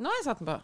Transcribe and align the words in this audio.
Nå 0.00 0.08
har 0.08 0.20
jeg 0.20 0.30
satt 0.30 0.42
den 0.42 0.48
på. 0.48 0.58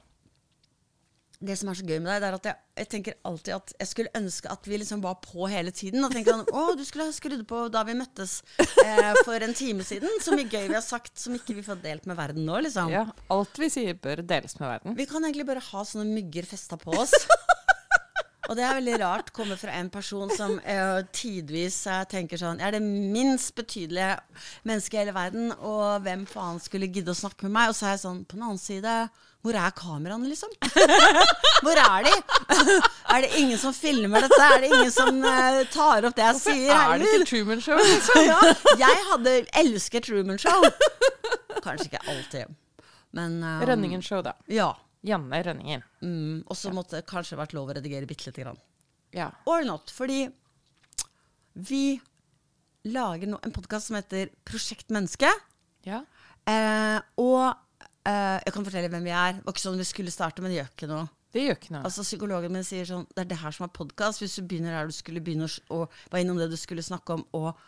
Det 1.36 1.52
som 1.60 1.68
er 1.68 1.76
så 1.76 1.84
gøy 1.84 1.98
med 2.00 2.08
deg, 2.08 2.22
det 2.22 2.28
er 2.30 2.34
at 2.38 2.46
jeg, 2.48 2.56
jeg 2.80 2.88
tenker 2.94 3.16
alltid 3.28 3.52
at 3.58 3.72
jeg 3.76 3.88
skulle 3.90 4.12
ønske 4.16 4.48
at 4.48 4.68
vi 4.70 4.78
liksom 4.80 5.02
var 5.04 5.18
på 5.20 5.48
hele 5.52 5.72
tiden. 5.76 6.00
Og 6.06 6.14
tenker 6.14 6.32
sånn, 6.32 6.46
å, 6.48 6.62
du 6.78 6.80
skulle 6.88 7.10
ha 7.10 7.12
skrudd 7.12 7.42
på 7.50 7.66
da 7.74 7.82
vi 7.84 7.96
møttes 7.98 8.38
eh, 8.56 9.18
for 9.20 9.44
en 9.44 9.52
time 9.56 9.84
siden. 9.84 10.08
Så 10.24 10.32
mye 10.32 10.48
gøy 10.48 10.70
vi 10.70 10.78
har 10.78 10.84
sagt 10.84 11.20
som 11.20 11.36
ikke 11.36 11.58
vi 11.58 11.66
får 11.66 11.82
delt 11.84 12.08
med 12.08 12.16
verden 12.16 12.48
nå, 12.48 12.56
liksom. 12.64 12.88
Ja, 12.94 13.04
alt 13.36 13.60
vi 13.60 13.68
sier 13.72 14.00
bør 14.00 14.24
deles 14.24 14.56
med 14.62 14.70
verden. 14.70 14.96
Vi 14.96 15.08
kan 15.10 15.28
egentlig 15.28 15.44
bare 15.52 15.64
ha 15.68 15.84
sånne 15.84 16.08
mygger 16.08 16.48
festa 16.48 16.80
på 16.80 16.96
oss. 16.96 17.12
Og 18.46 18.56
det 18.58 18.64
er 18.66 18.78
veldig 18.78 18.96
rart 19.02 19.32
komme 19.34 19.56
fra 19.58 19.74
en 19.78 19.88
person 19.90 20.30
som 20.36 20.56
uh, 20.62 21.00
tidvis 21.14 21.80
uh, 21.90 22.04
tenker 22.08 22.40
sånn 22.40 22.60
Jeg 22.62 22.68
er 22.68 22.76
det 22.78 22.82
minst 22.86 23.54
betydelige 23.58 24.16
mennesket 24.68 24.98
i 24.98 25.02
hele 25.02 25.16
verden, 25.16 25.54
og 25.56 26.02
hvem 26.06 26.26
faen 26.30 26.60
skulle 26.62 26.90
gidde 26.92 27.14
å 27.14 27.18
snakke 27.18 27.48
med 27.48 27.56
meg? 27.58 27.72
Og 27.72 27.78
så 27.78 27.88
er 27.88 27.96
jeg 27.96 28.04
sånn 28.04 28.22
På 28.26 28.38
den 28.38 28.46
annen 28.46 28.62
side, 28.62 28.94
hvor 29.46 29.54
er 29.54 29.74
kameraene, 29.78 30.26
liksom? 30.26 30.50
Hvor 31.64 31.78
er 31.78 32.06
de? 32.06 32.14
er 33.14 33.22
det 33.22 33.28
ingen 33.38 33.58
som 33.58 33.74
filmer 33.74 34.24
dette? 34.26 34.38
Er 34.42 34.64
det 34.64 34.70
ingen 34.72 34.90
som 34.90 35.20
eh, 35.22 35.60
tar 35.70 36.08
opp 36.08 36.16
det 36.16 36.24
jeg 36.24 36.40
sier? 36.40 36.72
Er 36.74 36.98
det 36.98 37.12
ikke 37.12 37.28
Truman 37.30 37.62
Show? 37.62 37.78
Liksom? 37.78 38.24
ja, 38.26 38.40
jeg 38.80 39.04
hadde 39.12 39.36
elsket 39.62 40.08
Truman 40.08 40.40
Show. 40.42 40.66
Kanskje 41.62 41.86
ikke 41.92 42.02
alltid, 42.10 42.58
men 43.14 43.38
um, 43.44 43.62
Rønningen 43.70 44.02
Show, 44.02 44.24
da. 44.26 44.34
Ja. 44.50 44.72
Janne 45.06 45.38
Rønningen. 45.46 45.84
Mm, 46.02 46.42
og 46.46 46.56
så 46.58 46.72
måtte 46.74 46.98
det 46.98 47.06
kanskje 47.10 47.38
vært 47.38 47.54
lov 47.56 47.70
å 47.70 47.76
redigere 47.78 48.08
bitte 48.08 48.28
lite 48.28 48.42
grann. 48.44 48.58
Ja. 49.14 49.30
Or 49.48 49.62
not. 49.66 49.92
Fordi 49.94 50.24
vi 51.66 51.84
lager 52.90 53.30
nå 53.30 53.38
en 53.42 53.54
podkast 53.54 53.90
som 53.90 53.98
heter 53.98 54.30
Prosjekt 54.46 54.92
menneske. 54.94 55.30
ja. 55.86 56.04
Eh, 56.46 57.00
og 57.18 57.56
eh, 58.06 58.36
jeg 58.44 58.52
kan 58.54 58.62
fortelle 58.66 58.90
hvem 58.92 59.06
vi 59.08 59.10
er. 59.10 59.32
Det 59.34 59.42
var 59.42 59.54
ikke 59.56 59.64
sånn 59.64 59.80
vi 59.80 59.86
skulle 59.88 60.12
starte, 60.14 60.42
men 60.44 60.52
det 60.52 60.60
gjør 60.60 60.68
ikke 60.76 60.88
noe. 60.92 61.08
Det 61.34 61.42
gjør 61.42 61.56
ikke 61.58 61.72
noe. 61.74 61.80
Altså 61.88 62.04
Psykologen 62.06 62.54
min 62.54 62.64
sier 62.64 62.86
sånn 62.86 63.02
Det 63.10 63.24
er 63.24 63.30
det 63.32 63.38
her 63.40 63.56
som 63.56 63.66
er 63.66 63.72
podkast. 63.74 64.22
Hvis 64.22 64.36
du 64.38 64.44
begynner 64.46 64.76
der 64.76 64.86
du 64.86 64.94
skulle 64.94 65.22
begynne, 65.26 65.48
å 65.50 65.80
og 65.80 65.96
var 66.12 66.22
innom 66.22 66.38
det 66.38 66.46
du 66.52 66.54
skulle 66.60 66.84
snakke 66.86 67.16
om, 67.18 67.24
og 67.34 67.58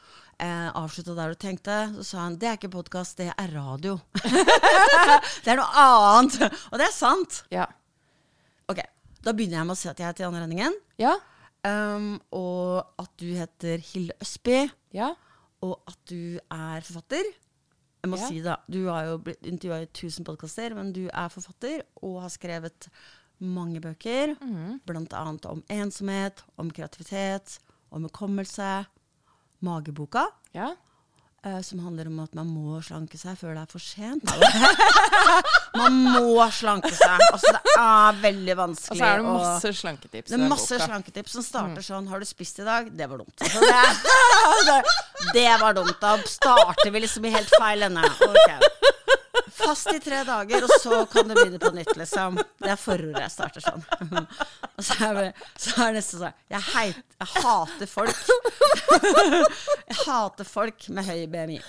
eh, 0.40 0.68
avslutta 0.78 1.14
der 1.16 1.32
du 1.34 1.38
tenkte, 1.40 1.76
så 1.98 2.04
sa 2.06 2.18
han 2.26 2.36
det 2.38 2.48
er 2.48 2.58
ikke 2.58 2.70
podkast, 2.72 3.18
det 3.20 3.30
er 3.34 3.52
radio. 3.54 3.96
det 5.44 5.52
er 5.52 5.58
noe 5.60 5.68
annet. 5.82 6.38
Og 6.72 6.78
det 6.80 6.86
er 6.88 6.94
sant. 6.94 7.42
Ja. 7.54 7.66
Ok, 8.68 8.82
Da 9.24 9.32
begynner 9.34 9.58
jeg 9.60 9.66
med 9.68 9.74
å 9.74 9.78
si 9.80 9.88
at 9.90 9.98
jeg 9.98 10.06
heter 10.12 10.26
Janne 10.26 10.42
Renningen. 10.44 10.76
Ja. 11.00 11.16
Um, 11.66 12.20
og 12.32 12.86
at 13.02 13.10
du 13.18 13.26
heter 13.34 13.82
Hilde 13.82 14.14
Østby, 14.22 14.68
Ja. 14.94 15.10
og 15.64 15.80
at 15.90 15.98
du 16.08 16.38
er 16.38 16.84
forfatter. 16.86 17.26
Jeg 18.04 18.10
må 18.12 18.16
Ja. 18.20 18.28
si 18.28 18.40
det, 18.40 18.56
Du 18.70 18.86
har 18.86 19.04
jo 19.06 19.18
blitt 19.18 19.42
intervjua 19.42 19.82
i 19.82 19.86
1000 19.90 20.24
podkaster, 20.24 20.74
men 20.74 20.92
du 20.92 21.08
er 21.08 21.28
forfatter 21.28 21.82
og 22.00 22.20
har 22.22 22.30
skrevet 22.30 22.86
mange 23.40 23.80
bøker. 23.80 24.36
Mm. 24.40 24.80
Blant 24.86 25.12
annet 25.12 25.46
om 25.46 25.62
ensomhet, 25.68 26.42
om 26.56 26.70
kreativitet, 26.70 27.58
om 27.90 28.04
hukommelse. 28.06 28.86
Mageboka, 29.64 30.26
ja. 30.54 30.68
eh, 31.44 31.60
som 31.66 31.80
handler 31.82 32.06
om 32.06 32.20
at 32.22 32.34
man 32.38 32.46
må 32.46 32.78
slanke 32.84 33.18
seg 33.18 33.38
før 33.40 33.56
det 33.56 33.64
er 33.64 33.72
for 33.72 33.82
sent. 33.82 34.22
man 35.80 35.96
må 36.04 36.46
slanke 36.54 36.92
seg. 36.94 37.24
Altså, 37.32 37.54
det 37.56 37.74
er 37.82 38.20
veldig 38.22 38.56
vanskelig. 38.60 38.98
Og 38.98 39.02
så 39.02 39.08
er 39.10 39.22
det 39.22 39.32
masse 39.32 39.72
slanketips. 39.80 40.30
det 40.30 40.38
er 40.38 40.52
masse 40.54 40.80
slanketips 40.84 41.38
som 41.38 41.46
starter 41.46 41.84
sånn 41.88 42.06
Har 42.12 42.22
du 42.22 42.28
spist 42.28 42.62
i 42.62 42.68
dag? 42.68 42.92
Det 42.94 43.10
var 43.10 43.24
dumt. 43.24 43.34
Altså, 43.42 44.68
det, 44.70 44.82
det 45.40 45.48
var 45.62 45.78
dumt. 45.80 45.96
Da 46.02 46.14
starter 46.26 46.94
vi 46.94 47.02
liksom 47.06 47.26
i 47.26 47.34
helt 47.34 47.50
feil 47.58 47.88
ende. 47.88 48.06
Ok. 48.28 48.94
Fast 49.58 49.90
i 49.92 49.98
tre 50.00 50.20
dager, 50.24 50.64
og 50.64 50.70
så 50.82 51.00
kan 51.10 51.28
du 51.28 51.34
begynne 51.34 51.58
på 51.62 51.70
nytt, 51.74 51.90
liksom. 51.98 52.38
Det 52.62 52.70
er 52.72 52.78
forordet 52.80 53.24
jeg 53.24 53.32
starter 53.34 53.64
sånn. 53.64 53.82
Og 54.78 54.84
så 54.86 54.94
er, 55.08 55.16
det, 55.18 55.46
så 55.58 55.72
er 55.74 55.88
det 55.88 55.96
nesten 55.98 56.20
sånn 56.20 56.36
jeg, 56.54 56.62
heit, 56.72 57.00
jeg 57.18 57.28
hater 57.42 57.88
folk. 57.90 58.20
Jeg 59.88 59.96
hater 60.04 60.46
folk 60.46 60.86
med 60.94 61.04
høy 61.08 61.24
BMI. 61.32 61.56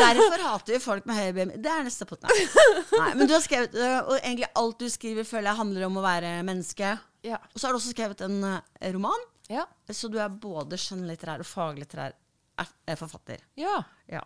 Derfor 0.00 0.42
hater 0.42 0.72
vi 0.72 0.80
folk 0.82 1.06
med 1.06 1.16
høy 1.18 1.30
BMI. 1.36 1.58
Det 1.62 1.70
er 1.72 1.86
neste 1.86 2.06
pott. 2.08 2.26
Nei. 2.26 3.12
Men 3.14 3.26
du 3.28 3.34
har 3.36 3.42
skrevet, 3.44 3.74
øh, 3.78 3.98
og 4.10 4.16
egentlig 4.18 4.48
alt 4.58 4.82
du 4.82 4.88
skriver, 4.92 5.26
føler 5.28 5.50
jeg 5.52 5.60
handler 5.60 5.86
om 5.88 5.98
å 6.00 6.04
være 6.04 6.34
menneske. 6.46 6.96
Ja. 7.26 7.38
Og 7.52 7.58
så 7.60 7.68
har 7.68 7.74
du 7.76 7.80
også 7.80 7.94
skrevet 7.94 8.22
en 8.26 8.38
øh, 8.44 8.60
roman, 8.96 9.26
Ja. 9.50 9.64
så 9.94 10.08
du 10.10 10.18
er 10.18 10.28
både 10.28 10.74
skjønnlitterær 10.80 11.44
og 11.44 11.46
faglitterær 11.46 12.16
er- 12.58 12.74
er 12.86 12.96
forfatter. 13.00 13.38
ja. 13.56 13.82
Ja. 14.08 14.22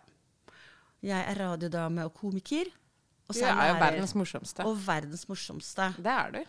Jeg 1.01 1.25
er 1.31 1.39
radiodame 1.39 2.03
og 2.05 2.13
komiker. 2.13 2.67
Og 3.27 3.33
Du 3.35 3.39
er 3.41 3.69
jo 3.71 3.77
verdens 3.79 4.11
morsomste. 4.13 4.65
Og 4.67 4.75
verdens 4.85 5.23
morsomste. 5.29 5.87
Det 5.97 6.11
er 6.13 6.31
du. 6.35 6.39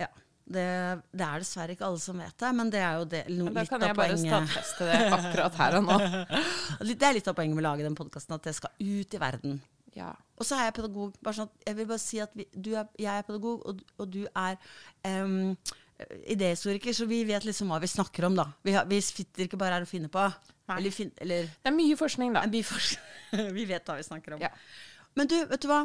Ja. 0.00 0.08
Det, 0.44 0.64
det 1.14 1.20
er 1.26 1.38
dessverre 1.44 1.70
ikke 1.76 1.86
alle 1.86 2.00
som 2.02 2.18
vet 2.18 2.34
det, 2.42 2.50
men 2.58 2.70
det 2.74 2.80
er 2.82 2.96
jo 2.98 3.04
det, 3.04 3.20
no, 3.30 3.44
poenget. 3.46 3.54
da 3.54 3.64
kan 3.70 3.84
jeg 3.86 3.96
bare 3.96 4.16
stadfeste 4.18 4.88
det 4.90 4.98
akkurat 5.14 5.54
her 5.60 5.76
og 5.78 5.86
nå. 5.86 5.98
Det 6.90 7.06
er 7.06 7.14
litt 7.16 7.28
av 7.30 7.36
poenget 7.38 7.54
med 7.56 7.62
å 7.64 7.68
lage 7.70 7.86
den 7.86 7.94
podkasten, 7.96 8.34
at 8.34 8.42
det 8.50 8.54
skal 8.58 8.74
ut 8.80 9.14
i 9.14 9.20
verden. 9.22 9.62
Ja. 9.94 10.10
Og 10.36 10.44
så 10.48 10.58
er 10.58 10.66
jeg 10.66 10.74
pedagog. 10.80 11.14
Sånn, 11.38 11.48
jeg 11.64 11.76
vil 11.78 11.86
bare 11.86 12.02
si 12.02 12.18
at 12.20 12.34
vi, 12.34 12.48
du 12.52 12.72
er, 12.74 12.90
jeg 12.98 13.14
er 13.22 13.22
pedagog, 13.30 13.62
og, 13.70 13.80
og 14.02 14.10
du 14.10 14.24
er 14.26 14.58
um, 15.22 15.54
idéhistoriker, 16.34 16.92
så 16.96 17.06
vi 17.10 17.22
vet 17.28 17.44
liksom 17.46 17.70
hva 17.72 17.78
vi 17.82 17.88
snakker 17.90 18.26
om, 18.28 18.36
da. 18.38 18.46
Vi, 18.64 18.72
har, 18.76 18.84
vi 18.90 19.00
sitter 19.04 19.46
ikke 19.46 19.58
bare 19.60 19.78
her 19.78 19.86
og 19.86 19.90
finner 19.90 20.08
på. 20.12 20.24
Eller, 20.74 20.90
fin, 20.94 21.10
eller 21.20 21.44
Det 21.60 21.68
er 21.70 21.76
mye 21.76 21.96
forskning, 22.00 22.32
da. 22.36 22.42
Mye 22.46 22.54
byforsk- 22.56 22.98
Vi 23.58 23.64
vet 23.68 23.84
hva 23.90 23.96
vi 23.98 24.06
snakker 24.06 24.36
om. 24.36 24.40
Ja. 24.44 24.48
Men 25.18 25.28
du, 25.30 25.36
vet 25.50 25.60
du 25.62 25.68
hva? 25.68 25.82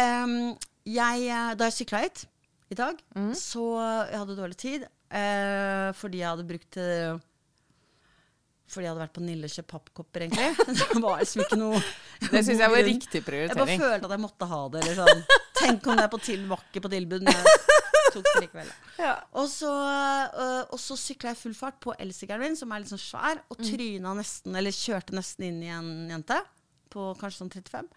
Um, 0.00 0.54
jeg, 0.88 1.26
eh, 1.28 1.50
da 1.58 1.68
jeg 1.68 1.76
sykla 1.82 2.00
hit 2.06 2.24
i 2.72 2.78
dag, 2.78 2.96
Mm. 3.14 3.34
så 3.36 3.66
jeg 4.08 4.18
hadde 4.22 4.38
dårlig 4.38 4.56
tid. 4.56 4.86
uh, 5.12 5.92
fordi 5.98 6.22
jeg 6.22 6.28
hadde 6.30 6.46
brukt 6.48 6.76
uh, 6.80 7.18
Fordi 8.72 8.86
jeg 8.86 8.92
hadde 8.94 9.02
vært 9.02 9.12
på 9.18 9.20
Nille 9.26 9.44
og 9.44 9.52
kjøpt 9.52 9.68
pappkopper, 9.74 10.24
egentlig. 10.24 10.46
Det 10.94 11.02
var 11.04 11.18
liksom 11.20 11.42
ikke 11.44 11.58
noe 11.60 11.80
Det 12.32 12.40
syns 12.46 12.62
jeg 12.62 12.72
var 12.72 12.80
riktig 12.86 13.20
riktig 13.20 13.42
Jeg 13.42 13.58
bare 13.58 13.76
følte 13.76 14.08
at 14.08 14.14
jeg 14.16 14.22
måtte 14.24 14.48
ha 14.48 14.60
det. 14.72 14.80
Eller 14.86 14.96
sånn. 15.02 15.22
Tenk 15.60 15.86
om 15.92 15.98
det 16.00 16.06
er 16.06 16.12
på 16.14 16.20
til, 16.24 16.46
var 16.48 16.62
på 16.72 16.88
tilbud, 16.96 17.26
men 17.26 17.36
jeg 17.36 17.44
tok 18.14 18.24
det 18.30 18.42
likevel. 18.46 18.70
Ja. 19.02 19.14
Og 19.40 19.48
så, 19.50 19.72
øh, 19.72 20.76
så 20.78 20.94
sykla 21.00 21.32
jeg 21.32 21.40
full 21.40 21.56
fart 21.58 21.80
på 21.82 21.94
elsykkelen 21.98 22.40
min, 22.44 22.56
som 22.60 22.70
er 22.72 22.78
litt 22.84 22.92
sånn 22.92 23.00
svær, 23.02 23.40
og 23.50 23.56
Mm. 23.58 23.66
tryna 23.72 24.12
nesten, 24.20 24.54
eller 24.56 24.70
kjørte 24.76 25.16
nesten 25.16 25.48
inn 25.48 25.62
i 25.64 25.72
en 25.72 25.90
jente 26.12 26.38
på 26.92 27.00
kanskje 27.20 27.40
sånn 27.42 27.52
35, 27.56 27.88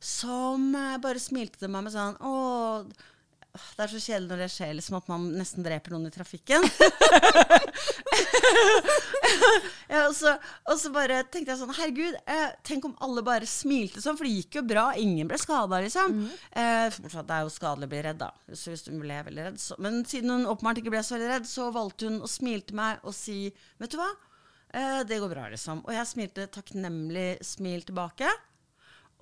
som 0.00 0.68
øh, 0.78 0.96
bare 1.02 1.18
smilte 1.20 1.58
til 1.58 1.68
meg 1.74 1.82
med 1.88 1.92
sånn 1.92 2.14
Å, 2.22 2.32
det 3.74 3.82
er 3.82 3.90
så 3.90 3.98
kjedelig 4.04 4.28
når 4.30 4.38
det 4.44 4.50
skjer, 4.54 4.72
liksom 4.78 4.96
at 5.00 5.08
man 5.10 5.24
nesten 5.34 5.64
dreper 5.66 5.90
noen 5.96 6.06
i 6.06 6.14
trafikken. 6.14 6.62
og, 10.04 10.14
så, 10.16 10.34
og 10.68 10.76
så 10.80 10.90
bare 10.92 11.22
tenkte 11.32 11.54
jeg 11.54 11.60
sånn 11.62 11.72
Herregud, 11.78 12.18
eh, 12.28 12.50
tenk 12.66 12.84
om 12.84 12.96
alle 13.04 13.22
bare 13.24 13.48
smilte 13.48 14.02
sånn, 14.04 14.18
for 14.18 14.28
det 14.28 14.34
gikk 14.34 14.58
jo 14.60 14.64
bra. 14.68 14.86
Ingen 15.00 15.30
ble 15.30 15.38
skada, 15.40 15.80
liksom. 15.84 16.18
Eh, 16.52 16.98
bortsett 17.00 17.28
det 17.30 17.38
er 17.38 17.46
jo 17.46 17.54
skadelig 17.54 17.88
å 17.88 17.92
bli 17.94 18.02
redd, 18.04 18.20
da. 18.20 18.30
Så 18.52 18.74
hvis 18.74 18.84
hun 18.90 19.00
ble 19.00 19.20
veldig 19.30 19.46
redd, 19.48 19.60
så. 19.62 19.78
Men 19.80 20.02
siden 20.08 20.34
hun 20.34 20.48
åpenbart 20.50 20.82
ikke 20.82 20.92
ble 20.92 21.02
så 21.06 21.16
veldig 21.16 21.30
redd, 21.32 21.48
så 21.48 21.70
valgte 21.74 22.10
hun 22.10 22.20
å 22.20 22.28
smile 22.28 22.66
til 22.68 22.76
meg 22.80 23.04
og 23.08 23.16
si 23.16 23.38
Vet 23.78 23.94
du 23.94 23.98
hva? 24.00 24.10
Eh, 24.76 25.00
det 25.08 25.22
går 25.22 25.32
bra, 25.32 25.48
liksom. 25.54 25.80
Og 25.86 25.94
jeg 25.96 26.10
smilte 26.10 26.48
takknemlig 26.52 27.28
smil 27.46 27.84
tilbake. 27.88 28.28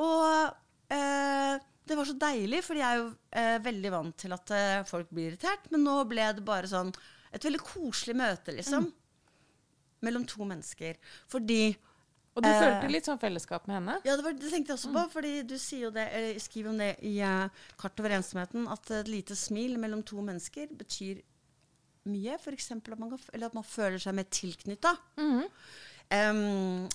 Og 0.03 0.51
eh, 0.93 1.57
det 1.87 1.95
var 1.95 2.09
så 2.09 2.17
deilig, 2.19 2.65
fordi 2.67 2.83
jeg 2.83 2.91
er 2.91 3.03
jo 3.05 3.11
eh, 3.39 3.57
veldig 3.63 3.93
vant 3.95 4.17
til 4.19 4.35
at 4.35 4.51
eh, 4.57 4.81
folk 4.89 5.13
blir 5.15 5.31
irritert. 5.31 5.71
Men 5.71 5.87
nå 5.87 6.01
ble 6.11 6.27
det 6.35 6.45
bare 6.47 6.67
sånn 6.71 6.91
et 7.31 7.45
veldig 7.47 7.63
koselig 7.63 8.17
møte, 8.19 8.55
liksom. 8.57 8.89
Mellom 10.07 10.25
to 10.31 10.47
mennesker. 10.49 10.97
Fordi 11.33 11.61
Og 12.37 12.43
du 12.45 12.49
Eh. 12.51 12.59
følte 12.61 12.91
litt 12.93 13.07
sånn 13.09 13.19
fellesskap 13.21 13.65
med 13.67 13.79
henne? 13.79 13.95
Ja, 14.05 14.15
det, 14.19 14.23
var, 14.27 14.35
det 14.37 14.51
tenkte 14.53 14.75
jeg 14.75 14.77
også 14.77 14.91
på, 14.93 15.05
fordi 15.15 15.31
du 15.49 15.55
det, 15.95 16.03
eller 16.13 16.39
skriver 16.45 16.69
om 16.69 16.77
det 16.83 16.91
i 17.09 17.15
uh, 17.25 17.49
Kart 17.81 18.03
over 18.03 18.13
ensomheten, 18.13 18.67
at 18.69 18.91
et 18.93 19.09
lite 19.09 19.37
smil 19.41 19.79
mellom 19.81 20.03
to 20.05 20.21
mennesker 20.21 20.69
betyr 20.77 21.23
mye. 22.07 22.37
F.eks. 22.37 22.69
At, 22.77 23.31
at 23.43 23.55
man 23.57 23.65
føler 23.65 23.99
seg 23.99 24.15
mer 24.19 24.29
tilknytta. 24.29 24.93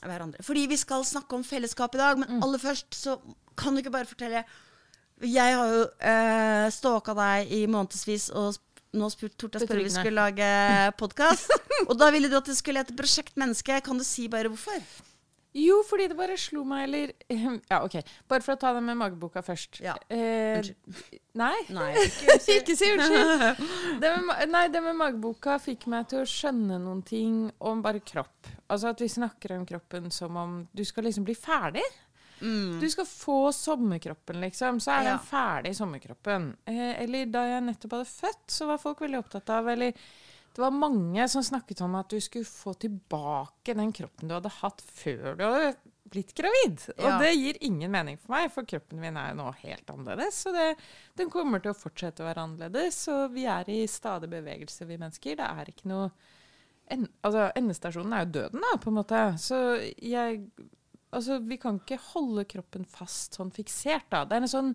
hverandre. 0.06 0.44
Fordi 0.46 0.68
vi 0.72 0.78
skal 0.80 1.04
snakke 1.04 1.36
om 1.36 1.44
fellesskap 1.44 1.96
i 1.98 2.00
dag, 2.00 2.20
men 2.22 2.44
aller 2.44 2.62
først 2.62 2.96
så 2.96 3.18
kan 3.60 3.74
du 3.76 3.82
ikke 3.82 3.92
bare 3.92 4.08
fortelle 4.08 4.46
Jeg 5.22 5.58
har 5.58 5.68
jo 5.74 5.82
uh, 5.84 6.70
stalka 6.74 7.14
deg 7.18 7.52
i 7.54 7.66
månedsvis 7.70 8.30
og 8.32 8.56
nå 8.98 9.08
spurt 9.14 9.38
Torte 9.40 9.62
jeg 9.62 9.70
spørre 9.70 9.86
vi 9.86 9.94
skulle 9.94 10.18
lage 10.18 10.50
podkast. 11.00 11.54
og 11.90 11.96
da 12.00 12.12
ville 12.14 12.32
du 12.32 12.36
at 12.40 12.50
det 12.50 12.58
skulle 12.60 12.84
hete 12.84 12.96
Prosjekt 12.98 13.40
menneske. 13.40 13.80
Kan 13.86 14.02
du 14.02 14.06
si 14.08 14.28
bare 14.32 14.52
hvorfor? 14.52 14.84
Jo, 15.52 15.82
fordi 15.84 16.06
det 16.08 16.16
bare 16.16 16.38
slo 16.40 16.62
meg, 16.64 16.86
eller 16.86 17.12
Ja, 17.68 17.82
OK. 17.84 17.98
Bare 18.32 18.44
for 18.44 18.56
å 18.56 18.60
ta 18.60 18.72
det 18.76 18.84
med 18.88 18.96
mageboka 19.02 19.42
først. 19.44 19.82
Ja. 19.84 19.98
Eh, 20.08 20.64
nei. 21.36 21.58
Nei, 21.76 21.90
ikke 22.08 22.62
ikke 22.62 22.76
si 22.80 22.92
unnskyld. 22.94 23.66
Det 24.02 24.12
med, 24.16 24.46
nei, 24.50 24.64
det 24.72 24.80
med 24.84 24.96
mageboka 24.98 25.58
fikk 25.62 25.90
meg 25.92 26.08
til 26.12 26.24
å 26.24 26.30
skjønne 26.30 26.80
noen 26.80 27.04
ting 27.06 27.44
om 27.60 27.84
bare 27.84 28.00
kropp. 28.00 28.48
Altså 28.72 28.94
at 28.94 29.04
vi 29.04 29.12
snakker 29.12 29.58
om 29.58 29.68
kroppen 29.68 30.08
som 30.16 30.40
om 30.40 30.56
du 30.72 30.86
skal 30.88 31.06
liksom 31.10 31.28
bli 31.28 31.36
ferdig. 31.36 31.84
Du 32.82 32.88
skal 32.90 33.06
få 33.06 33.38
sommerkroppen, 33.54 34.42
liksom. 34.42 34.80
Så 34.82 34.92
er 34.96 35.04
den 35.12 35.20
ferdig, 35.26 35.76
sommerkroppen. 35.78 36.52
Eh, 36.66 37.02
eller 37.04 37.26
da 37.30 37.46
jeg 37.48 37.64
nettopp 37.70 37.92
hadde 38.00 38.10
født, 38.10 38.44
så 38.52 38.68
var 38.72 38.82
folk 38.82 39.02
veldig 39.06 39.20
opptatt 39.22 39.50
av 39.54 39.70
Eller 39.70 39.92
det 40.52 40.60
var 40.60 40.74
mange 40.76 41.28
som 41.32 41.44
snakket 41.46 41.80
om 41.86 41.94
at 41.96 42.10
du 42.12 42.18
skulle 42.20 42.44
få 42.50 42.74
tilbake 42.82 43.76
den 43.78 43.94
kroppen 43.96 44.28
du 44.28 44.34
hadde 44.36 44.50
hatt 44.58 44.82
før 44.84 45.38
du 45.40 45.46
hadde 45.46 45.70
blitt 46.12 46.34
gravid. 46.36 46.82
Og 46.98 47.06
Ja. 47.08 47.20
det 47.22 47.30
gir 47.38 47.58
ingen 47.64 47.90
mening 47.94 48.18
for 48.20 48.34
meg, 48.34 48.50
for 48.52 48.64
kroppen 48.68 49.00
min 49.00 49.16
er 49.16 49.30
jo 49.32 49.38
nå 49.40 49.54
helt 49.62 49.88
annerledes. 49.94 50.42
Så 50.44 50.52
det, 50.52 50.76
den 51.16 51.30
kommer 51.32 51.62
til 51.64 51.72
å 51.72 51.78
fortsette 51.78 52.20
å 52.20 52.28
være 52.28 52.44
annerledes. 52.44 53.00
Og 53.14 53.32
vi 53.32 53.46
er 53.48 53.64
i 53.72 53.86
stadig 53.88 54.28
bevegelse, 54.30 54.86
vi 54.90 54.98
mennesker. 55.00 55.38
Det 55.40 55.48
er 55.48 55.72
ikke 55.72 55.88
noe 55.88 56.12
en, 56.92 57.08
altså, 57.24 57.46
Endestasjonen 57.56 58.12
er 58.18 58.26
jo 58.26 58.32
døden, 58.42 58.60
da, 58.60 58.76
på 58.84 58.92
en 58.92 58.98
måte. 59.00 59.22
Så 59.40 59.62
jeg 60.04 60.50
Altså, 61.12 61.42
vi 61.44 61.58
kan 61.60 61.82
ikke 61.82 62.00
holde 62.14 62.48
kroppen 62.50 62.88
fast 62.88 63.36
sånn 63.36 63.52
fiksert, 63.54 64.08
da. 64.14 64.24
Det 64.26 64.38
er 64.38 64.46
en 64.46 64.52
sånn 64.52 64.74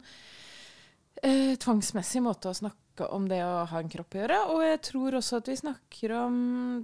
eh, 1.23 1.55
tvangsmessig 1.63 2.23
måte 2.25 2.51
å 2.51 2.57
snakke 2.57 3.09
om 3.13 3.27
det 3.29 3.43
å 3.45 3.65
ha 3.69 3.81
en 3.81 3.91
kropp 3.93 4.17
å 4.17 4.21
gjøre. 4.21 4.39
Og 4.53 4.63
jeg 4.65 4.81
tror 4.91 5.19
også 5.19 5.41
at 5.41 5.51
vi 5.53 5.59
snakker 5.61 6.17
om 6.19 6.39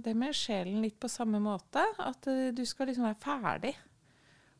det 0.05 0.13
med 0.17 0.37
sjelen 0.37 0.81
litt 0.81 0.99
på 1.01 1.11
samme 1.11 1.41
måte. 1.43 1.85
At 2.01 2.29
eh, 2.31 2.49
du 2.55 2.63
skal 2.69 2.89
liksom 2.89 3.05
være 3.09 3.21
ferdig. 3.21 3.75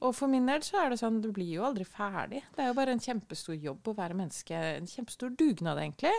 Og 0.04 0.12
for 0.18 0.28
min 0.28 0.46
del 0.50 0.64
så 0.66 0.82
er 0.82 0.92
det 0.92 1.00
sånn, 1.00 1.22
du 1.24 1.30
blir 1.34 1.56
jo 1.56 1.66
aldri 1.66 1.86
ferdig. 1.88 2.42
Det 2.54 2.64
er 2.64 2.70
jo 2.70 2.78
bare 2.78 2.94
en 2.94 3.02
kjempestor 3.04 3.56
jobb 3.56 3.88
å 3.88 3.96
være 3.98 4.18
menneske. 4.20 4.58
En 4.78 4.90
kjempestor 4.90 5.32
dugnad, 5.40 5.80
egentlig. 5.80 6.14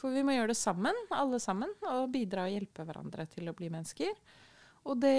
For 0.00 0.12
vi 0.12 0.24
må 0.26 0.34
gjøre 0.34 0.52
det 0.52 0.58
sammen, 0.58 0.96
alle 1.14 1.38
sammen, 1.42 1.72
og 1.88 2.10
bidra 2.14 2.48
og 2.48 2.54
hjelpe 2.56 2.84
hverandre 2.88 3.26
til 3.30 3.50
å 3.50 3.54
bli 3.56 3.70
mennesker. 3.72 4.12
Og 4.88 5.00
det 5.02 5.16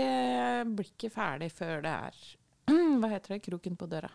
blir 0.74 0.90
ikke 0.90 1.12
ferdig 1.14 1.52
før 1.54 1.84
det 1.86 1.94
er 2.10 2.22
Hva 2.70 3.10
heter 3.14 3.36
det? 3.36 3.44
Kroken 3.48 3.80
på 3.80 3.88
døra. 3.90 4.12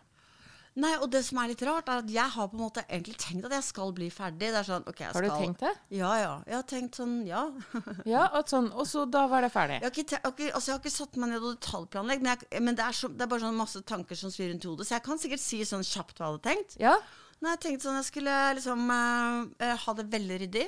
Nei, 0.77 0.91
og 1.01 1.09
det 1.09 1.23
som 1.25 1.39
er 1.41 1.49
litt 1.49 1.63
rart, 1.65 1.87
er 1.89 2.03
at 2.03 2.11
jeg 2.13 2.33
har 2.35 2.49
på 2.53 2.59
en 2.59 2.63
måte 2.67 2.83
egentlig 2.85 3.15
tenkt 3.17 3.47
at 3.49 3.55
jeg 3.57 3.65
skal 3.65 3.95
bli 3.97 4.11
ferdig. 4.13 4.51
Det 4.53 4.59
er 4.61 4.67
sånn, 4.67 4.85
okay, 4.85 5.09
Har 5.09 5.25
du 5.25 5.31
skal... 5.31 5.41
tenkt 5.41 5.63
det? 5.65 5.73
Ja, 5.97 6.11
ja. 6.21 6.33
Jeg 6.45 6.57
har 6.59 6.67
tenkt 6.69 6.99
sånn, 7.01 7.15
ja. 7.25 7.47
Ja, 8.13 8.27
og 8.37 8.53
sånn, 8.53 8.69
og 8.77 8.85
så 8.89 9.07
da 9.09 9.25
var 9.33 9.47
det 9.47 9.55
ferdig. 9.55 9.79
Jeg 9.81 9.89
har 9.89 9.95
ikke, 9.97 10.21
jeg 10.21 10.53
altså 10.53 10.71
jeg 10.71 10.77
har 10.77 10.83
ikke 10.85 10.93
satt 10.99 11.17
meg 11.23 11.33
ned 11.33 11.41
og 11.41 11.57
detaljplanlegge, 11.57 12.27
men, 12.27 12.35
jeg, 12.35 12.65
men 12.69 12.77
det, 12.77 12.85
er 12.85 12.99
så, 13.01 13.09
det 13.09 13.25
er 13.25 13.31
bare 13.33 13.47
sånn 13.47 13.57
masse 13.57 13.81
tanker 13.89 14.21
som 14.21 14.35
svir 14.35 14.53
rundt 14.53 14.69
i 14.69 14.71
hodet. 14.75 14.89
Så 14.91 14.99
jeg 14.99 15.07
kan 15.09 15.23
sikkert 15.23 15.45
si 15.47 15.63
sånn 15.65 15.87
kjapt 15.87 16.21
hva 16.21 16.29
jeg 16.29 16.37
hadde 16.37 16.49
tenkt. 16.51 16.77
Ja, 16.83 16.99
Nei, 17.37 17.53
jeg 17.53 17.61
tenkte 17.67 17.85
sånn, 17.85 17.99
jeg 18.01 18.09
skulle 18.09 18.35
liksom 18.57 18.93
eh, 18.93 19.41
eh, 19.67 19.81
ha 19.83 19.95
det 19.99 20.07
veldig 20.13 20.39
ryddig 20.41 20.63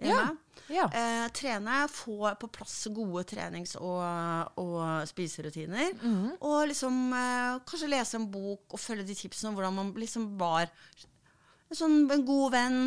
hjemme. 0.00 0.34
Ja. 0.70 0.86
Eh, 0.94 1.26
trene, 1.36 1.82
få 1.90 2.30
på 2.40 2.48
plass 2.54 2.86
gode 2.94 3.24
trenings- 3.28 3.76
og, 3.80 4.52
og 4.62 5.06
spiserutiner. 5.10 5.92
Mhm. 6.00 6.36
Og 6.40 6.68
liksom 6.70 7.12
eh, 7.12 7.58
kanskje 7.66 7.90
lese 7.90 8.16
en 8.20 8.30
bok 8.30 8.72
og 8.76 8.80
følge 8.80 9.06
de 9.08 9.14
tipsene 9.18 9.50
om 9.52 9.58
hvordan 9.58 9.74
man 9.80 9.92
liksom 9.98 10.38
var 10.40 10.68
en, 10.70 11.76
sånn, 11.76 12.00
en 12.10 12.24
god 12.26 12.52
venn, 12.54 12.80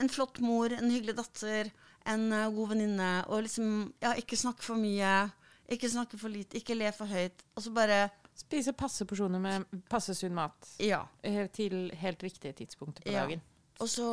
en 0.00 0.08
flott 0.12 0.40
mor, 0.44 0.72
en 0.74 0.90
hyggelig 0.90 1.14
datter, 1.16 1.70
en 2.06 2.26
uh, 2.32 2.50
god 2.52 2.74
venninne. 2.74 3.12
Og 3.32 3.46
liksom 3.46 3.92
ja, 4.02 4.10
ikke 4.20 4.36
snakke 4.36 4.64
for 4.66 4.76
mye, 4.76 5.30
ikke 5.72 5.88
snakke 5.88 6.18
for 6.20 6.28
lite, 6.28 6.58
ikke 6.60 6.76
le 6.76 6.90
for 6.92 7.08
høyt. 7.08 7.44
Og 7.56 7.62
så 7.64 7.72
bare 7.72 8.02
Spise 8.34 8.72
passe 8.74 9.04
porsjoner 9.06 9.38
med 9.38 9.64
passe 9.88 10.10
sunn 10.18 10.34
mat 10.34 10.66
Ja. 10.82 11.04
eh, 11.22 11.46
til 11.54 11.92
helt 12.00 12.22
riktige 12.26 12.52
tidspunkter 12.58 13.04
på 13.06 13.12
Ja. 13.12 13.22
dagen. 13.22 13.40
Og 13.80 13.86
så 13.88 14.08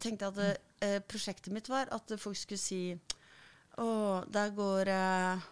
tenkte 0.00 0.24
jeg 0.24 0.32
at 0.32 0.36
det, 0.36 0.56
eh, 0.80 0.98
prosjektet 1.08 1.52
mitt 1.54 1.68
var 1.72 1.88
at 1.94 2.12
folk 2.20 2.36
skulle 2.38 2.60
si 2.60 2.80
Å, 3.76 4.24
der 4.32 4.50
går 4.56 4.88
eh, 4.88 5.46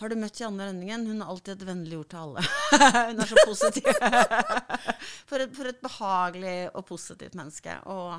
Har 0.00 0.08
du 0.12 0.16
møtt 0.16 0.38
Janne 0.40 0.68
Rønningen? 0.70 1.06
Hun 1.10 1.20
har 1.24 1.32
alltid 1.32 1.56
et 1.58 1.66
vennlig 1.68 1.98
ord 1.98 2.08
til 2.12 2.20
alle. 2.22 2.44
Hun 3.10 3.20
er 3.20 3.28
så 3.28 3.42
positiv. 3.44 3.88
for, 5.28 5.42
et, 5.42 5.50
for 5.56 5.68
et 5.68 5.80
behagelig 5.84 6.54
og 6.72 6.86
positivt 6.88 7.34
menneske. 7.36 7.74
Og 7.90 8.14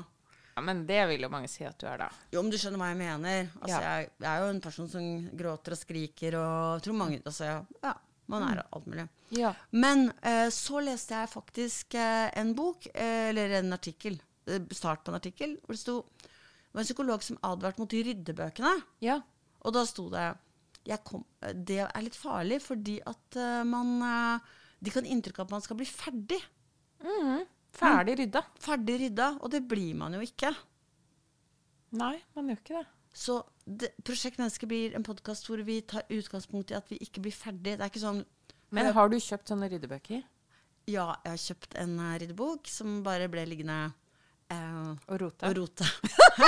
Ja, 0.52 0.60
men 0.62 0.84
det 0.86 1.00
vil 1.08 1.24
jo 1.24 1.30
mange 1.32 1.48
si 1.48 1.64
at 1.64 1.78
du 1.80 1.86
er, 1.88 1.96
da. 2.04 2.10
jo, 2.30 2.38
om 2.42 2.50
du 2.52 2.58
skjønner 2.60 2.78
hva 2.82 2.90
jeg 2.92 3.00
mener. 3.00 3.48
Altså, 3.62 3.78
Ja. 3.80 3.96
jeg, 4.02 4.10
jeg 4.20 4.30
er 4.30 4.44
jo 4.44 4.50
en 4.52 4.60
person 4.68 4.90
som 4.92 5.06
gråter 5.40 5.74
og 5.74 5.80
skriker 5.80 6.36
og 6.38 6.82
tror 6.84 6.98
mange 7.00 7.22
altså, 7.24 7.48
ja, 7.82 7.94
man 8.30 8.44
er 8.50 8.60
alt 8.68 8.86
mulig. 8.86 9.08
Ja. 9.34 9.54
Men 9.72 10.10
eh, 10.22 10.50
så 10.54 10.82
leste 10.84 11.16
jeg 11.18 11.32
faktisk 11.32 11.96
eh, 11.98 12.28
en 12.38 12.52
bok, 12.54 12.84
eh, 12.92 13.30
eller 13.32 13.56
en 13.58 13.72
artikkel, 13.74 14.20
start 14.74 15.04
på 15.04 15.12
en 15.12 15.18
artikkel, 15.20 15.58
hvor 15.62 15.76
det 15.76 15.82
sto 15.82 15.96
det 16.72 16.78
var 16.78 16.80
en 16.86 16.88
psykolog 16.88 17.22
som 17.22 17.36
advarte 17.44 17.82
mot 17.82 17.90
de 17.92 18.00
ryddebøkene. 18.06 18.72
ja. 19.04 19.20
Og 19.62 19.74
da 19.76 19.84
sto 19.86 20.08
det 20.10 20.24
kom, 21.04 21.24
eh, 21.42 21.52
Det 21.52 21.78
er 21.84 22.02
litt 22.02 22.16
farlig 22.16 22.60
fordi 22.62 22.96
at 23.06 23.36
eh, 23.36 23.62
man 23.62 24.02
eh, 24.02 24.40
De 24.82 24.90
kan 24.90 25.04
inntrykk 25.06 25.38
av 25.38 25.46
at 25.46 25.50
man 25.52 25.62
skal 25.62 25.76
bli 25.78 25.86
ferdig. 25.86 26.40
Mm, 27.04 27.44
Ferdig 27.72 28.16
rydda. 28.18 28.42
Ferdig 28.58 28.96
rydda. 29.00 29.28
Og 29.40 29.50
det 29.52 29.60
blir 29.68 29.94
man 29.94 30.16
jo 30.16 30.20
ikke. 30.20 30.50
Nei, 31.92 32.16
man 32.34 32.48
gjør 32.50 32.58
ikke 32.58 32.80
det. 32.80 32.86
Så 33.14 33.36
det, 33.64 33.92
Prosjekt 34.02 34.40
Menneske 34.40 34.66
blir 34.66 34.96
en 34.96 35.04
podkast 35.06 35.46
hvor 35.46 35.62
vi 35.62 35.78
tar 35.86 36.02
utgangspunkt 36.10 36.72
i 36.72 36.74
at 36.80 36.90
vi 36.90 36.98
ikke 37.04 37.22
blir 37.22 37.36
ferdig. 37.36 37.76
Det 37.76 37.80
er 37.80 37.92
ikke 37.92 38.02
sånn 38.02 38.24
Men 38.74 38.90
har 38.96 39.08
du 39.12 39.20
kjøpt 39.20 39.52
sånne 39.52 39.68
ryddebøker? 39.70 40.24
Ja, 40.90 41.12
jeg 41.22 41.30
har 41.36 41.42
kjøpt 41.46 41.76
en 41.78 41.98
ryddebok 42.18 42.66
som 42.66 43.02
bare 43.06 43.28
ble 43.30 43.44
liggende 43.46 43.92
eh, 44.52 44.92
Og 45.08 45.20
rote? 45.24 45.48
og 45.48 45.56
rote. 45.60 45.88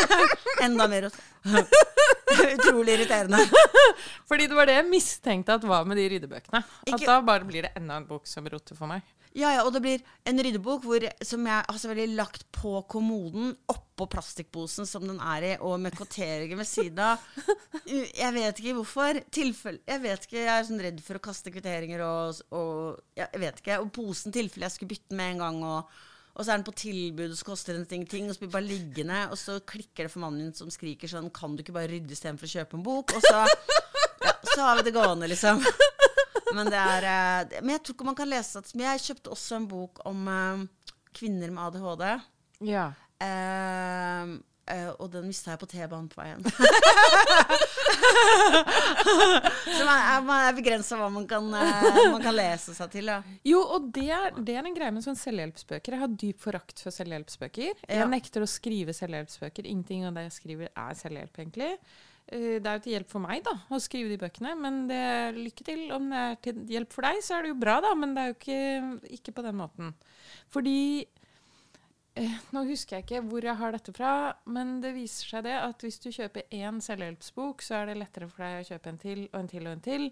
Enda 0.67 0.87
mer 0.91 1.09
rote. 1.09 1.25
Utrolig 2.55 2.97
irriterende. 2.99 3.39
Fordi 4.29 4.47
det 4.51 4.57
var 4.59 4.67
det 4.69 4.79
jeg 4.81 4.89
mistenkte 4.91 5.55
at 5.59 5.67
var 5.69 5.85
med 5.89 5.99
de 6.01 6.07
ryddebøkene. 6.15 6.61
At 6.65 6.89
Ikke- 6.95 7.07
da 7.11 7.21
bare 7.25 7.47
blir 7.49 7.67
det 7.69 7.75
enda 7.79 7.97
en 8.01 8.09
bok 8.09 8.27
som 8.31 8.47
roter 8.51 8.77
for 8.79 8.91
meg. 8.91 9.03
Ja, 9.35 9.49
ja, 9.51 9.63
og 9.67 9.73
det 9.75 9.81
blir 9.83 10.03
en 10.31 10.39
ryddebok 10.39 10.85
hvor, 10.87 11.03
som 11.27 11.43
jeg 11.51 11.65
har 11.67 11.79
selvfølgelig 11.83 12.17
lagt 12.21 12.45
på 12.55 12.77
kommoden, 12.87 13.57
oppå 13.73 14.07
plastikkposen 14.13 14.87
som 14.87 15.03
den 15.09 15.19
er 15.19 15.43
i, 15.49 15.51
og 15.59 15.81
med 15.83 15.97
kvoteringen 15.99 16.61
ved 16.61 16.69
siden 16.71 17.01
av. 17.03 17.19
Jeg 17.91 18.31
vet 18.37 18.63
ikke 18.63 18.77
hvorfor. 18.79 19.19
Tilfell, 19.35 19.81
jeg 19.91 20.05
vet 20.07 20.29
ikke, 20.29 20.39
jeg 20.39 20.53
er 20.55 20.69
sånn 20.71 20.83
redd 20.87 21.03
for 21.03 21.19
å 21.19 21.25
kaste 21.27 21.51
kvitteringer 21.51 22.05
og, 22.07 22.45
og 22.55 23.03
Jeg 23.19 23.43
vet 23.43 23.59
ikke. 23.65 23.81
Og 23.83 23.91
posen 23.99 24.35
tilfelle 24.35 24.69
jeg 24.71 24.77
skulle 24.77 24.95
bytte 24.95 25.19
med 25.19 25.35
en 25.35 25.43
gang. 25.49 25.63
og 25.67 26.03
og 26.35 26.43
så 26.43 26.51
er 26.51 26.59
den 26.59 26.67
på 26.67 26.75
tilbud, 26.75 27.31
og 27.31 27.39
så 27.39 27.47
koster 27.47 27.77
den 27.77 27.87
ingenting. 27.87 28.27
Og 28.27 28.35
så 28.35 28.43
blir 28.43 28.49
det 28.51 28.57
bare 28.57 28.67
liggende, 28.67 29.19
og 29.31 29.39
så 29.39 29.61
klikker 29.63 30.07
det 30.07 30.11
for 30.11 30.25
mannen 30.25 30.49
min 30.49 30.57
som 30.57 30.71
skriker 30.73 31.11
sånn 31.11 31.31
Kan 31.35 31.55
du 31.55 31.63
ikke 31.63 31.77
bare 31.77 31.93
rydde 31.93 32.17
istedenfor 32.17 32.49
å 32.49 32.55
kjøpe 32.57 32.79
en 32.79 32.87
bok? 32.87 33.15
Og 33.15 33.23
så, 33.23 33.45
ja, 34.27 34.33
så 34.51 34.59
har 34.65 34.81
vi 34.81 34.87
det 34.89 34.95
gående, 34.97 35.31
liksom. 35.31 35.63
Men, 36.55 36.71
det 36.71 36.79
er, 36.79 37.07
eh, 37.11 37.61
men 37.63 37.77
jeg 37.77 37.85
tror 37.85 37.97
ikke 37.97 38.09
man 38.11 38.19
kan 38.19 38.31
lese. 38.31 38.63
Men 38.75 38.89
jeg 38.93 39.05
kjøpte 39.09 39.33
også 39.35 39.61
en 39.61 39.71
bok 39.71 40.03
om 40.11 40.27
eh, 40.31 40.67
kvinner 41.15 41.55
med 41.55 41.63
ADHD. 41.69 42.05
Ja. 42.71 42.89
Eh, 43.23 44.35
eh, 44.71 44.91
og 44.99 45.11
den 45.13 45.27
mista 45.29 45.53
jeg 45.53 45.61
på 45.61 45.69
T-banen 45.71 46.09
på 46.13 46.21
veien. 46.21 46.41
så 49.65 49.85
man 49.85 49.99
er, 49.99 50.25
man 50.25 50.47
er 50.47 50.57
begrensa 50.57 50.99
hva 50.99 51.09
man 51.13 51.27
kan, 51.31 51.45
uh, 51.51 52.01
man 52.15 52.23
kan 52.25 52.37
lese 52.37 52.75
seg 52.77 52.93
til. 52.95 53.11
Ja. 53.13 53.19
Jo, 53.47 53.61
og 53.77 53.91
det 53.97 54.09
er, 54.15 54.31
det 54.39 54.57
er 54.57 54.65
en 54.65 54.77
greie 54.77 54.95
med 54.95 55.05
sånn 55.07 55.19
selvhjelpsbøker. 55.21 55.97
Jeg 55.97 56.03
har 56.05 56.17
dyp 56.25 56.39
forakt 56.45 56.83
for 56.85 56.95
selvhjelpsbøker. 56.95 57.73
Ja. 57.85 58.01
Jeg 58.03 58.11
nekter 58.13 58.45
å 58.45 58.51
skrive 58.51 58.97
selvhjelpsbøker. 58.97 59.69
Ingenting 59.69 60.09
av 60.09 60.17
det 60.19 60.29
jeg 60.29 60.37
skriver, 60.41 60.73
er 60.73 60.93
selvhjelp, 60.99 61.35
egentlig. 61.45 61.73
Uh, 62.33 62.57
Det 62.59 62.67
er 62.69 62.79
jo 62.79 62.85
til 62.87 62.97
hjelp 62.97 63.11
for 63.13 63.21
meg 63.25 63.45
da, 63.45 63.55
å 63.69 63.83
skrive 63.83 64.09
de 64.13 64.21
bøkene, 64.23 64.55
men 64.61 64.85
det 64.91 65.03
lykke 65.37 65.65
til. 65.67 65.81
Om 65.95 66.09
det 66.13 66.23
er 66.23 66.41
til 66.49 66.57
hjelp 66.77 66.91
for 66.95 67.03
deg, 67.09 67.21
så 67.25 67.31
er 67.37 67.45
det 67.45 67.53
jo 67.55 67.61
bra, 67.67 67.77
da, 67.85 67.93
men 67.99 68.17
det 68.17 68.23
er 68.23 68.33
jo 68.33 68.39
ikke, 68.39 68.63
ikke 69.19 69.37
på 69.37 69.45
den 69.45 69.61
måten. 69.61 69.93
Fordi 70.55 70.79
Nå 72.55 72.63
husker 72.69 73.01
jeg 73.01 73.05
ikke 73.05 73.21
hvor 73.27 73.43
jeg 73.43 73.59
har 73.59 73.75
dette 73.75 73.93
fra, 73.95 74.11
men 74.47 74.77
det 74.83 74.93
viser 74.95 75.33
seg 75.35 75.47
det 75.49 75.55
at 75.59 75.81
hvis 75.83 75.99
du 75.99 76.13
kjøper 76.15 76.47
én 76.55 76.79
selvhjelpsbok, 76.85 77.63
så 77.65 77.81
er 77.81 77.91
det 77.91 77.97
lettere 77.99 78.29
for 78.31 78.45
deg 78.45 78.61
å 78.61 78.69
kjøpe 78.69 78.93
en 78.93 79.01
til 79.03 79.25
og 79.33 79.41
en 79.41 79.51
til 79.51 79.67
og 79.67 79.73
en 79.75 79.83
til. 79.83 80.07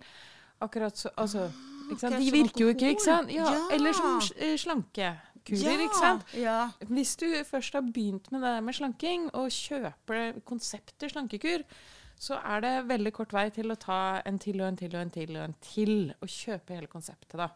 Akkurat 0.63 0.99
så, 0.99 1.13
altså, 1.19 1.47
ikke 1.91 2.01
sant? 2.01 2.19
De 2.19 2.35
virker 2.35 2.65
jo 2.65 2.73
ikke, 2.75 2.91
ikke 2.97 3.07
sant? 3.07 3.31
Ja, 3.35 3.47
Ja. 3.55 3.63
Eller 3.75 3.95
som 3.95 4.19
slankekurer, 4.23 5.79
ja. 5.79 5.87
ikke 5.87 6.01
sant? 6.01 6.37
Ja. 6.39 6.59
Hvis 6.91 7.15
du 7.23 7.27
først 7.47 7.79
har 7.79 7.87
begynt 7.87 8.31
med 8.33 8.43
det 8.43 8.51
der 8.51 8.67
med 8.67 8.79
slanking, 8.79 9.31
og 9.35 9.51
kjøper 9.55 10.43
konseptet 10.47 11.15
slankekur, 11.15 11.67
så 12.19 12.39
er 12.39 12.63
det 12.63 12.77
veldig 12.91 13.15
kort 13.15 13.35
vei 13.35 13.49
til 13.55 13.71
å 13.71 13.79
ta 13.79 14.23
en 14.27 14.39
til 14.43 14.61
og 14.61 14.69
en 14.69 14.79
til 14.79 14.95
og 14.95 15.03
en 15.03 15.11
til 15.11 15.37
og 15.39 15.45
en 15.45 15.59
til, 15.63 15.97
og 16.19 16.31
kjøpe 16.31 16.79
hele 16.79 16.91
konseptet, 16.91 17.39
da. 17.39 17.51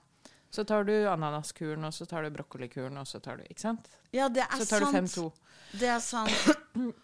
Så 0.57 0.65
tar 0.65 0.87
du 0.89 0.95
ananaskuren, 1.11 1.85
og 1.85 1.93
så 1.93 2.07
tar 2.09 2.25
du 2.25 2.31
brokkolikuren, 2.39 2.97
og 2.97 3.07
så 3.11 3.21
tar 3.21 3.37
du 3.43 3.45
Ikke 3.51 3.61
sant? 3.69 3.91
ja, 4.17 4.29
det 4.33 4.43
er 4.47 4.55
sant. 4.57 4.63
Så 4.65 4.71
tar 4.73 4.87
du 4.87 4.93
sant. 4.93 5.11
5-2. 5.13 5.27
Det 5.83 5.91
er 5.93 6.01
sant. 6.01 6.95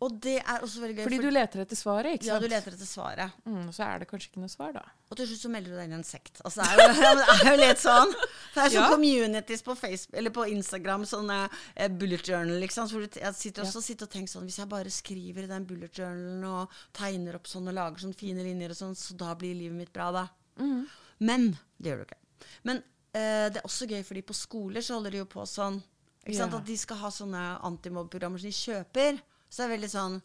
Og 0.00 0.14
det 0.24 0.38
er 0.40 0.62
også 0.64 0.80
veldig 0.80 0.94
gøy. 0.96 1.04
Fordi 1.04 1.16
for- 1.18 1.26
du 1.28 1.34
leter 1.34 1.60
etter 1.60 1.76
svaret, 1.76 2.14
ikke 2.16 2.24
sant? 2.24 2.30
ja, 2.30 2.38
du 2.40 2.48
leter 2.48 2.72
etter 2.72 2.88
svaret. 2.88 3.32
Mm, 3.44 3.66
og 3.68 3.74
så 3.76 3.82
er 3.84 3.98
det 4.00 4.06
kanskje 4.08 4.30
ikke 4.30 4.40
noe 4.40 4.48
svar, 4.48 4.70
da. 4.72 4.80
Og 5.10 5.16
til 5.18 5.26
slutt 5.28 5.42
så 5.42 5.50
melder 5.52 5.74
du 5.74 5.76
deg 5.76 5.84
inn 5.90 5.92
i 5.92 5.98
en 5.98 6.04
sekt. 6.08 6.40
Altså, 6.40 6.64
det, 6.64 6.86
er 6.86 6.94
jo, 6.94 7.02
ja, 7.02 7.10
det 7.20 7.34
er 7.34 7.50
jo 7.50 7.58
litt 7.60 7.82
sånn. 7.82 8.14
Det 8.54 8.62
er 8.64 8.70
sånn 8.72 8.78
Ja. 8.80 8.86
communities 8.94 9.62
på 9.66 9.74
Facebook, 9.76 10.16
eller 10.22 10.32
på 10.38 10.46
Instagram, 10.54 11.04
sånne 11.10 11.36
eh, 11.76 11.88
bullet 12.00 12.24
journal, 12.30 12.56
liksom. 12.64 12.88
Så 12.88 13.02
du, 13.02 13.20
jeg 13.20 13.34
sitter 13.42 13.66
også 13.66 13.82
sitter 13.84 14.08
og 14.08 14.14
tenker 14.14 14.32
sånn 14.32 14.48
Hvis 14.48 14.56
jeg 14.62 14.70
bare 14.72 14.88
skriver 14.94 15.44
i 15.44 15.50
den 15.52 15.66
bullet 15.68 15.92
journalen 16.00 16.44
og 16.48 16.70
tegner 16.96 17.36
opp 17.36 17.44
sånn 17.52 17.68
og 17.68 17.74
lager 17.76 18.06
sånne 18.06 18.16
fine 18.16 18.40
linjer 18.46 18.70
og 18.72 18.80
sånn, 18.80 18.96
så 18.96 19.18
da 19.20 19.34
blir 19.34 19.52
livet 19.58 19.76
mitt 19.82 19.92
bra, 19.92 20.08
da. 20.16 20.24
Mm. 20.56 20.86
Men 21.28 21.50
det 21.76 21.92
gjør 21.92 22.00
du 22.00 22.08
ikke. 22.08 22.20
Men 22.64 22.82
eh, 23.14 23.46
det 23.52 23.60
er 23.60 23.66
også 23.68 23.88
gøy, 23.90 24.02
fordi 24.06 24.22
på 24.26 24.36
skoler 24.36 24.84
så 24.84 24.98
holder 24.98 25.16
de 25.16 25.22
jo 25.22 25.28
på 25.30 25.46
sånn 25.48 25.80
ikke 26.26 26.36
sant? 26.36 26.52
Ja. 26.52 26.58
At 26.60 26.66
de 26.68 26.76
skal 26.76 27.00
ha 27.00 27.10
sånne 27.14 27.44
antimobbeprogrammer 27.66 28.40
som 28.42 28.50
de 28.50 28.56
kjøper. 28.56 29.20
Så 29.48 29.62
det 29.62 29.66
er 29.66 29.72
veldig 29.76 29.90
sånn 29.90 30.18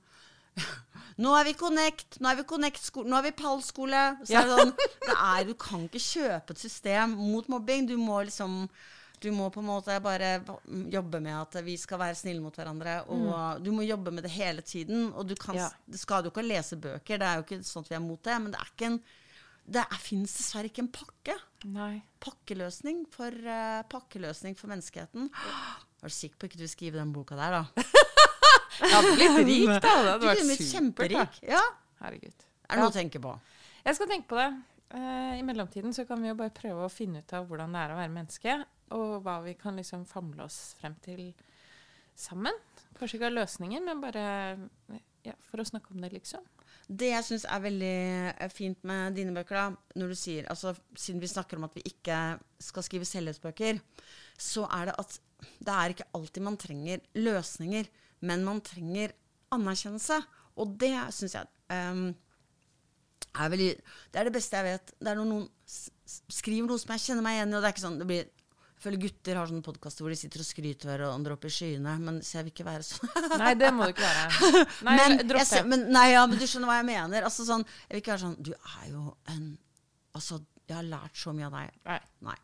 Nå 1.23 1.31
er 1.35 1.47
vi 1.47 1.53
Connect, 1.59 2.17
nå 2.23 2.29
er 2.31 2.37
vi 2.41 2.43
Connect-skole, 2.47 3.07
nå 3.11 3.17
er 3.19 3.25
vi 3.29 3.31
Pall-skole. 3.39 4.01
Så 4.27 4.35
er 4.35 4.49
det 4.49 4.57
sånn, 4.59 4.73
det 5.07 5.15
er, 5.15 5.47
du 5.47 5.53
kan 5.59 5.87
ikke 5.87 6.01
kjøpe 6.03 6.55
et 6.55 6.61
system 6.61 7.15
mot 7.19 7.47
mobbing. 7.51 7.87
Du 7.87 7.95
må 7.99 8.21
liksom 8.27 8.65
du 9.23 9.29
må 9.31 9.47
på 9.49 9.61
en 9.63 9.69
måte 9.69 9.95
bare 10.03 10.41
jobbe 10.91 11.21
med 11.23 11.33
at 11.39 11.55
vi 11.65 11.77
skal 11.79 11.97
være 12.01 12.17
snille 12.19 12.43
mot 12.43 12.53
hverandre. 12.53 12.97
Og 13.09 13.63
du 13.63 13.71
må 13.73 13.85
jobbe 13.87 14.11
med 14.13 14.27
det 14.27 14.33
hele 14.35 14.61
tiden. 14.61 15.07
Og 15.15 15.25
du 15.25 15.33
kan, 15.39 15.55
Ja. 15.55 15.69
det 15.87 15.99
skal 15.99 16.27
jo 16.27 16.33
ikke 16.33 16.43
lese 16.45 16.75
bøker, 16.77 17.17
det 17.17 17.25
er 17.29 17.39
jo 17.39 17.45
ikke 17.47 17.61
sånn 17.65 17.87
at 17.87 17.89
vi 17.93 17.95
er 17.95 18.03
mot 18.03 18.21
det. 18.21 18.35
Men 18.43 18.51
det 18.53 18.59
er 18.59 18.69
ikke 18.73 18.89
en 18.91 18.99
det 19.65 19.84
fins 19.98 20.34
dessverre 20.38 20.69
ikke 20.69 20.84
en 20.84 20.91
pakke. 20.93 21.36
Nei. 21.74 22.03
Pakkeløsning 22.22 23.05
for, 23.13 23.34
uh, 23.34 23.81
pakkeløsning 23.89 24.57
for 24.60 24.69
menneskeheten. 24.69 25.31
Er 25.34 26.12
du 26.12 26.13
sikker 26.13 26.38
på 26.38 26.50
ikke 26.50 26.62
du 26.62 26.67
skrive 26.69 27.00
den 27.01 27.13
boka 27.15 27.38
der, 27.39 27.57
da? 27.57 27.86
Jeg 28.81 28.91
hadde 28.91 29.15
blitt 29.15 29.39
rik, 29.48 29.72
da. 29.72 29.79
Det 29.81 29.95
hadde 29.95 30.29
vært 30.29 30.43
supert. 30.43 30.69
kjemperik. 30.69 31.41
Ja. 31.48 31.63
Herregud. 32.03 32.45
Er 32.67 32.75
det 32.75 32.84
noe 32.84 32.91
å 32.91 32.95
tenke 32.95 33.22
på? 33.24 33.34
Jeg 33.86 33.98
skal 33.98 34.10
tenke 34.12 34.29
på 34.29 34.38
det. 34.39 34.50
Eh, 34.95 35.34
I 35.39 35.43
mellomtiden 35.48 35.93
så 35.95 36.05
kan 36.10 36.22
vi 36.22 36.29
jo 36.29 36.38
bare 36.38 36.53
prøve 36.53 36.86
å 36.86 36.91
finne 36.91 37.24
ut 37.24 37.34
av 37.38 37.48
hvordan 37.50 37.74
det 37.74 37.81
er 37.81 37.93
å 37.93 38.00
være 38.00 38.13
menneske, 38.13 38.57
og 38.95 39.13
hva 39.25 39.38
vi 39.45 39.55
kan 39.57 39.79
liksom 39.79 40.05
famle 40.10 40.45
oss 40.45 40.75
frem 40.81 40.98
til 41.05 41.29
sammen. 42.17 42.57
Kanskje 43.00 43.17
ikke 43.17 43.29
ha 43.29 43.34
løsninger, 43.34 43.86
men 43.86 44.03
bare 44.03 44.25
ja, 45.25 45.34
for 45.50 45.62
å 45.62 45.67
snakke 45.67 45.95
om 45.95 46.03
det, 46.03 46.12
liksom. 46.13 46.43
Det 46.85 47.07
jeg 47.09 47.25
syns 47.25 47.45
er 47.49 47.63
veldig 47.63 47.93
eh, 48.35 48.51
fint 48.53 48.83
med 48.85 49.15
dine 49.17 49.33
bøker, 49.33 49.57
da, 49.57 49.93
når 49.97 50.11
du 50.13 50.17
sier 50.19 50.49
altså, 50.53 50.75
Siden 50.93 51.21
vi 51.23 51.29
snakker 51.31 51.57
om 51.57 51.65
at 51.65 51.73
vi 51.77 51.85
ikke 51.89 52.19
skal 52.61 52.85
skrive 52.85 53.07
selvhjelpsbøker, 53.09 53.79
så 54.37 54.67
er 54.69 54.91
det 54.91 54.97
at 55.01 55.17
det 55.65 55.73
er 55.73 55.93
ikke 55.93 56.07
alltid 56.17 56.45
man 56.45 56.57
trenger 56.59 57.01
løsninger, 57.17 57.89
men 58.25 58.45
man 58.45 58.61
trenger 58.65 59.13
anerkjennelse. 59.53 60.19
Og 60.61 60.77
det 60.79 60.93
syns 61.13 61.35
jeg 61.35 61.49
um, 61.91 62.07
er 63.35 63.51
veldig 63.51 63.69
Det 63.75 64.19
er 64.19 64.29
det 64.29 64.33
beste 64.33 64.57
jeg 64.57 64.65
vet. 64.69 64.93
Det 64.99 65.11
er 65.11 65.19
når 65.19 65.29
noen 65.29 65.49
skriver 66.05 66.69
noe 66.69 66.81
som 66.81 66.93
jeg 66.95 67.03
kjenner 67.07 67.25
meg 67.25 67.39
igjen 67.39 67.53
i, 67.53 67.57
og 67.57 67.61
det 67.61 67.69
er 67.69 67.75
ikke 67.75 67.85
sånn 67.85 67.99
det 67.99 68.09
blir 68.09 68.31
jeg 68.75 68.84
føler 68.84 69.01
gutter 69.05 69.38
har 69.39 69.48
sånne 69.50 69.65
podkaster 69.65 70.03
hvor 70.03 70.12
de 70.12 70.17
sitter 70.20 70.41
og 70.44 70.46
skryter 70.46 70.89
hverandre 70.91 71.36
opp 71.38 71.46
i 71.48 71.51
skyene, 71.53 71.94
men 72.03 72.17
så 72.25 72.39
jeg 72.39 72.48
vil 72.48 72.53
ikke 72.53 72.65
være 72.67 72.86
sånn. 72.86 73.13
Nei, 73.41 73.53
det 73.58 73.72
må 73.74 73.88
du 73.88 73.94
ikke 73.94 74.03
være. 74.03 74.50
Nei, 74.88 74.98
men, 75.00 75.15
dropp 75.32 75.53
det. 75.53 75.62
men, 75.72 75.86
nei, 75.96 76.10
ja, 76.12 76.25
men 76.27 76.41
du 76.41 76.44
skjønner 76.44 76.70
hva 76.70 76.75
jeg 76.82 76.88
mener. 76.89 77.27
Altså, 77.29 77.48
sånn, 77.48 77.63
jeg 77.86 77.96
vil 77.96 78.03
ikke 78.03 78.13
være 78.13 78.24
sånn 78.25 78.36
Du 78.44 78.51
er 78.55 78.89
jo 78.91 79.05
en 79.34 79.48
Altså, 80.15 80.38
jeg 80.65 80.77
har 80.77 80.86
lært 80.88 81.17
så 81.20 81.34
mye 81.36 81.48
av 81.50 81.55
deg. 81.58 81.79
Nei. 81.89 81.98
Nei. 82.24 82.36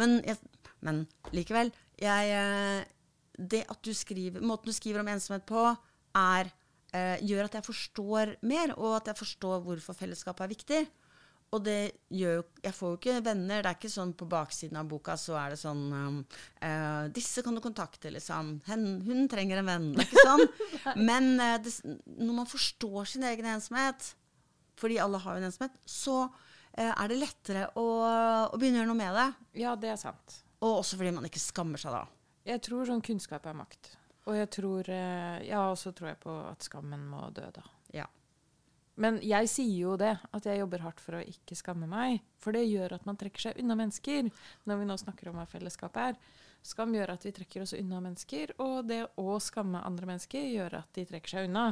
Men, 0.00 0.16
jeg, 0.26 0.64
men 0.86 1.04
likevel. 1.36 1.70
Jeg, 2.00 2.32
eh, 2.34 2.80
det 3.38 3.60
at 3.70 3.80
du 3.86 3.92
skriver, 3.96 4.42
måten 4.44 4.70
du 4.70 4.76
skriver 4.76 5.04
om 5.04 5.10
ensomhet 5.12 5.44
på, 5.48 5.62
er, 6.18 6.50
eh, 6.92 7.22
gjør 7.22 7.46
at 7.46 7.56
jeg 7.60 7.66
forstår 7.68 8.34
mer, 8.50 8.74
og 8.76 8.98
at 8.98 9.12
jeg 9.12 9.20
forstår 9.20 9.62
hvorfor 9.66 9.96
fellesskapet 9.96 10.46
er 10.46 10.52
viktig. 10.54 10.80
Og 11.50 11.64
det 11.66 12.06
gjør 12.14 12.36
jo 12.38 12.42
Jeg 12.62 12.74
får 12.76 12.92
jo 12.92 12.98
ikke 12.98 13.22
venner. 13.26 13.62
Det 13.62 13.70
er 13.70 13.78
ikke 13.78 13.92
sånn 13.92 14.12
på 14.18 14.28
baksiden 14.30 14.78
av 14.78 14.90
boka 14.90 15.16
så 15.18 15.34
er 15.40 15.54
det 15.54 15.58
sånn 15.58 15.82
eh, 16.62 17.08
Disse 17.16 17.42
kan 17.46 17.56
du 17.56 17.62
kontakte, 17.64 18.12
liksom. 18.14 18.52
Hen, 18.68 18.86
hun 19.06 19.26
trenger 19.30 19.62
en 19.62 19.70
venn. 19.72 19.88
Det 19.96 20.04
er 20.04 20.12
ikke 20.12 20.26
sånn. 20.28 21.02
Men 21.10 21.32
uh, 21.40 21.56
det, 21.62 21.74
når 22.20 22.36
man 22.42 22.50
forstår 22.50 23.10
sin 23.10 23.26
egen 23.26 23.48
ensomhet, 23.50 24.12
fordi 24.80 25.00
alle 25.02 25.20
har 25.20 25.36
jo 25.36 25.42
en 25.42 25.48
ensomhet, 25.50 25.80
så 25.88 26.20
uh, 26.28 26.92
er 26.92 27.10
det 27.10 27.18
lettere 27.18 27.66
å, 27.74 27.88
å 28.46 28.60
begynne 28.60 28.80
å 28.80 28.84
gjøre 28.84 28.92
noe 28.92 29.02
med 29.02 29.18
det. 29.18 29.28
Ja, 29.64 29.74
det 29.74 29.90
er 29.94 30.00
sant. 30.00 30.40
Og 30.60 30.82
også 30.82 31.00
fordi 31.00 31.14
man 31.16 31.26
ikke 31.26 31.42
skammer 31.42 31.80
seg 31.80 31.96
da. 31.96 32.04
Jeg 32.48 32.62
tror 32.64 32.86
sånn 32.88 33.02
kunnskap 33.04 33.46
er 33.48 33.58
makt. 33.58 33.96
Og 34.28 34.36
jeg 34.36 34.50
tror 34.52 34.88
eh, 34.92 35.42
Ja, 35.48 35.66
og 35.70 35.78
så 35.80 35.92
tror 35.96 36.12
jeg 36.12 36.20
på 36.22 36.34
at 36.50 36.66
skammen 36.66 37.04
må 37.10 37.28
dø, 37.34 37.46
da. 37.54 37.64
Ja. 37.96 38.06
Men 39.00 39.16
jeg 39.24 39.48
sier 39.48 39.78
jo 39.80 39.96
det, 40.00 40.12
at 40.36 40.46
jeg 40.46 40.60
jobber 40.60 40.84
hardt 40.84 41.00
for 41.00 41.16
å 41.16 41.24
ikke 41.24 41.56
skamme 41.56 41.88
meg. 41.88 42.20
For 42.40 42.52
det 42.56 42.66
gjør 42.68 42.98
at 42.98 43.06
man 43.08 43.16
trekker 43.20 43.48
seg 43.48 43.60
unna 43.62 43.76
mennesker, 43.80 44.28
når 44.68 44.80
vi 44.82 44.88
nå 44.90 44.96
snakker 45.00 45.30
om 45.30 45.40
hva 45.40 45.48
fellesskapet 45.48 46.10
er. 46.10 46.38
Skam 46.62 46.92
gjør 46.92 47.14
at 47.14 47.24
vi 47.24 47.32
trekker 47.32 47.64
oss 47.64 47.72
unna 47.76 48.02
mennesker, 48.04 48.52
og 48.60 48.84
det 48.90 49.06
å 49.20 49.38
skamme 49.40 49.80
andre 49.80 50.10
mennesker 50.12 50.50
gjør 50.52 50.82
at 50.82 50.90
de 50.96 51.06
trekker 51.08 51.32
seg 51.32 51.48
unna. 51.48 51.70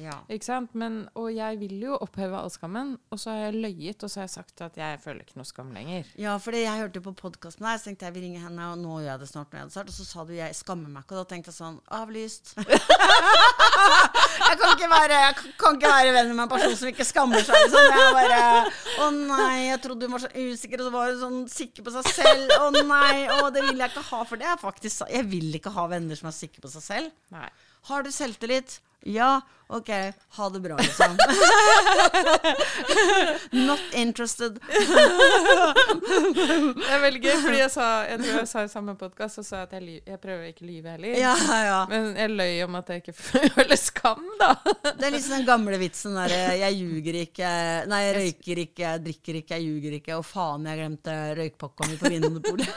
ja. 0.00 0.16
Ikke 0.32 0.48
sant? 0.48 0.74
Men, 0.74 1.04
og 1.14 1.28
jeg 1.30 1.60
vil 1.60 1.76
jo 1.84 1.94
oppheve 2.02 2.38
all 2.40 2.50
skammen, 2.50 2.96
og 3.12 3.20
så 3.22 3.30
har 3.30 3.44
jeg 3.44 3.60
løyet, 3.60 4.02
og 4.02 4.10
så 4.10 4.22
har 4.22 4.26
jeg 4.26 4.34
sagt 4.34 4.64
at 4.66 4.78
jeg 4.80 4.98
føler 5.04 5.22
ikke 5.22 5.38
noe 5.38 5.46
skam 5.46 5.70
lenger. 5.76 6.10
Ja, 6.18 6.34
fordi 6.42 6.64
jeg 6.64 6.82
hørte 6.82 7.04
på 7.04 7.14
podkasten 7.22 7.68
der, 7.68 7.78
så 7.78 7.90
tenkte 7.90 8.08
jeg 8.08 8.16
vi 8.18 8.24
ringer 8.26 8.48
henne, 8.48 8.72
og 8.72 8.82
nå 8.82 8.98
gjør 9.04 9.12
jeg 9.12 9.22
det 9.22 9.30
snart. 9.30 9.54
Og 9.62 9.94
så 9.94 10.08
sa 10.08 10.24
du 10.24 10.34
'jeg 10.34 10.58
skammer 10.58 10.90
meg 10.90 11.04
ikke', 11.04 11.14
og 11.14 11.22
da 11.22 11.34
tenkte 11.34 11.54
jeg 11.54 11.60
sånn 11.60 11.80
Avlyst. 11.86 12.56
ikke 14.80 14.90
være, 14.90 15.20
jeg 15.26 15.54
kan 15.60 15.76
ikke 15.76 15.92
være 15.92 16.12
venn 16.16 16.30
med 16.32 16.44
en 16.46 16.52
person 16.52 16.76
som 16.80 16.90
ikke 16.90 17.06
skammer 17.06 17.44
seg. 17.44 17.56
Liksom. 17.64 17.88
Jeg 17.94 18.14
bare 18.16 18.42
'Å 19.00 19.08
nei, 19.14 19.56
jeg 19.68 19.80
trodde 19.84 20.08
hun 20.08 20.16
var 20.16 20.24
så 20.24 20.30
usikker', 20.34 20.80
og 20.80 20.88
så 20.88 20.92
var 20.94 21.10
hun 21.10 21.20
sånn 21.20 21.40
sikker 21.52 21.86
på 21.86 21.94
seg 21.96 22.12
selv. 22.16 22.54
'Å 22.56 22.70
nei, 22.80 23.16
å, 23.36 23.50
det 23.52 23.64
vil 23.68 23.78
jeg 23.78 23.92
ikke 23.92 24.06
ha', 24.10 24.24
for 24.24 24.40
det 24.40 24.48
er 24.48 24.60
faktisk 24.60 25.04
Jeg 25.10 25.26
vil 25.30 25.54
ikke 25.54 25.72
ha 25.74 25.86
venner 25.90 26.16
som 26.16 26.28
er 26.30 26.36
sikre 26.36 26.64
på 26.64 26.72
seg 26.72 26.82
selv. 26.82 27.12
Nei. 27.34 27.48
Har 27.88 28.02
du 28.02 28.10
selvtillit? 28.12 28.80
Ja, 29.02 29.40
OK. 29.72 29.88
Ha 30.36 30.48
det 30.50 30.60
bra, 30.60 30.76
liksom. 30.76 31.16
Not 33.66 33.80
interested. 33.94 34.58
Det 34.60 34.68
er 36.90 37.00
veldig 37.02 37.20
gøy, 37.22 37.36
fordi 37.44 37.58
jeg 37.62 37.70
sa 37.72 37.86
jeg 38.10 38.18
tror 38.22 38.38
jeg 38.40 38.48
sa 38.50 38.62
i 38.66 38.70
samme 38.72 38.94
podkast 38.98 39.34
så 39.38 39.42
sa 39.46 39.56
jeg 39.62 39.68
at 39.68 39.72
jeg, 39.78 39.84
jeg 40.10 40.18
prøver 40.22 40.44
ikke 40.50 40.64
å 40.66 40.68
lyve 40.68 40.88
heller. 40.96 41.10
Ja, 41.20 41.34
ja. 41.64 41.78
Men 41.90 42.02
jeg 42.18 42.28
løy 42.34 42.54
om 42.66 42.74
at 42.80 42.86
jeg 42.92 42.98
ikke 43.04 43.14
føler 43.30 43.76
skam, 43.80 44.24
da. 44.42 44.50
Det 44.90 45.06
er 45.08 45.14
liksom 45.14 45.34
den 45.38 45.46
gamle 45.48 45.76
vitsen 45.80 46.12
der 46.18 46.30
jeg 46.60 46.72
ljuger 46.80 47.14
ikke 47.22 47.48
Nei, 47.90 48.00
jeg 48.08 48.14
røyker 48.18 48.56
ikke, 48.66 48.82
jeg 48.84 49.02
drikker 49.06 49.34
ikke, 49.40 49.54
jeg 49.56 49.62
ljuger 49.70 49.92
ikke. 50.00 50.12
Og 50.20 50.24
faen, 50.28 50.62
jeg 50.68 50.76
glemte 50.82 51.12
røykpakka 51.38 51.80
mi 51.88 51.94
på 52.02 52.06
Vinmonopolet. 52.12 52.70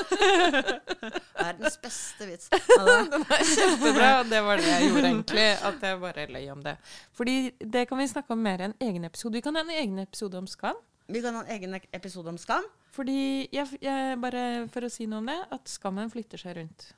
Verdens 1.44 1.78
beste 1.84 2.24
vits. 2.30 2.46
Ja, 2.54 2.58
det- 2.86 3.10
Den 3.18 3.24
er 3.28 3.42
kjempebra, 3.50 4.10
og 4.22 4.26
det 4.32 4.42
var 4.46 4.56
det 4.62 4.70
jeg 4.70 4.82
gjorde 4.88 4.93
egentlig. 5.10 5.46
At 5.70 5.82
jeg 5.82 6.00
bare 6.02 6.28
løy 6.32 6.50
om 6.54 6.64
det. 6.64 6.78
Fordi 7.18 7.36
det 7.60 7.88
kan 7.90 8.02
vi 8.02 8.08
snakke 8.12 8.34
om 8.36 8.42
mer 8.44 8.62
i 8.62 8.70
en 8.70 8.76
egen 8.80 9.06
episode. 9.10 9.34
Vi 9.38 9.42
kan 9.46 9.56
ha 9.56 9.64
en 9.66 9.76
egen 9.76 10.00
episode 10.04 10.38
om 10.38 10.48
skam. 10.48 10.80
Vi 11.08 11.22
kan 11.22 11.36
ha 11.36 11.44
en 11.44 11.52
egen 11.56 11.78
episode 11.92 12.30
om 12.32 12.38
skam. 12.40 12.66
Fordi 12.94 13.50
jeg, 13.52 13.80
jeg 13.82 14.20
bare 14.22 14.44
For 14.74 14.86
å 14.86 14.92
si 14.94 15.08
noe 15.10 15.24
om 15.24 15.32
det, 15.32 15.40
at 15.56 15.72
skammen 15.72 16.12
flytter 16.14 16.42
seg 16.42 16.60
rundt. 16.60 16.92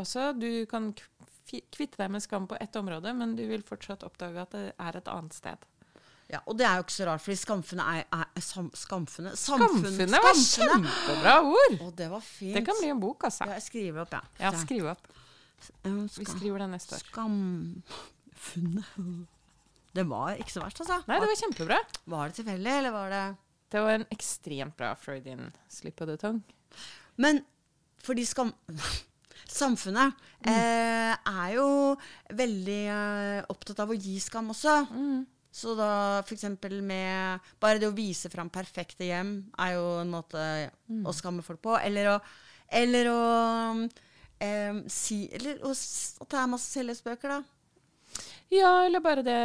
Altså, 0.00 0.32
du 0.32 0.64
kan 0.66 0.90
kvitte 1.46 2.00
deg 2.00 2.10
med 2.10 2.24
skam 2.24 2.48
på 2.50 2.56
ett 2.60 2.74
område, 2.76 3.12
men 3.14 3.36
du 3.36 3.44
vil 3.46 3.62
fortsatt 3.62 4.02
oppdage 4.06 4.42
at 4.42 4.56
det 4.56 4.64
er 4.80 4.98
et 4.98 5.10
annet 5.12 5.36
sted. 5.36 5.68
Ja, 6.32 6.40
Og 6.48 6.56
det 6.56 6.64
er 6.66 6.78
jo 6.78 6.84
ikke 6.86 6.94
så 6.94 7.06
rart, 7.06 7.20
fordi 7.20 7.36
skamfunnet 7.36 7.84
er, 7.84 8.24
er 8.24 8.42
sam, 8.42 8.70
Skamfunnet? 8.74 9.36
Skamfunnet 9.38 10.24
var 10.24 10.38
kjempebra 10.40 11.34
ord! 11.44 11.76
Å, 11.84 11.90
det 11.98 12.08
var 12.10 12.24
fint. 12.24 12.56
Det 12.56 12.64
kan 12.64 12.80
bli 12.80 12.88
en 12.94 13.02
bok, 13.02 13.26
altså. 13.28 13.44
Ja, 13.44 13.58
jeg 13.58 13.66
skriver 13.66 14.06
opp, 14.06 14.16
ja. 14.16 14.22
Ja, 14.40 14.54
skriv 14.56 14.88
opp. 14.94 15.04
Vi 15.84 16.24
skriver 16.28 16.58
det 16.64 16.68
neste 16.74 16.94
år. 16.96 17.02
Skamfunnet 17.08 18.84
Det 19.94 20.04
var 20.10 20.34
ikke 20.40 20.50
så 20.52 20.60
verst, 20.64 20.80
altså. 20.82 21.00
Nei, 21.08 21.18
det 21.22 21.28
var 21.30 21.40
kjempebra. 21.40 21.78
Var 22.10 22.28
det 22.32 22.34
tilfeldig, 22.40 22.72
eller 22.80 22.92
var 22.94 23.08
det 23.14 23.24
Det 23.74 23.80
var 23.82 23.92
en 23.98 24.06
ekstremt 24.14 24.76
bra 24.78 24.92
Freudian 24.98 25.52
slip 25.70 26.00
of 26.02 26.08
the 26.10 26.16
tongue. 26.20 26.42
Men 27.16 27.42
fordi 28.04 28.24
skam... 28.28 28.52
Samfunnet 29.54 30.14
Mm. 30.44 30.50
eh, 30.52 31.14
er 31.24 31.50
jo 31.54 31.66
veldig 32.36 32.80
eh, 32.92 33.44
opptatt 33.48 33.78
av 33.80 33.88
å 33.88 33.96
gi 33.96 34.18
skam 34.20 34.50
også. 34.52 34.74
Mm. 34.92 35.22
Så 35.54 35.72
da 35.78 36.18
f.eks. 36.20 36.44
med 36.84 37.40
Bare 37.62 37.78
det 37.80 37.88
å 37.88 37.94
vise 37.96 38.28
fram 38.28 38.50
perfekte 38.52 39.06
hjem 39.08 39.30
er 39.56 39.72
jo 39.78 39.84
en 40.02 40.10
måte 40.12 40.42
Mm. 40.90 41.06
å 41.08 41.14
skamme 41.16 41.40
folk 41.46 41.62
på. 41.64 41.78
Eller 41.80 42.10
å, 42.12 42.20
eller 42.68 43.08
å 43.08 43.88
eh, 44.42 44.80
si 44.90 45.24
Eller 45.32 45.60
at 45.62 46.30
det 46.30 46.40
er 46.40 46.50
masse 46.50 46.72
selvhjelpsbøker, 46.74 47.36
da. 47.36 48.24
Ja, 48.52 48.84
eller 48.86 49.02
bare 49.04 49.24
det 49.26 49.38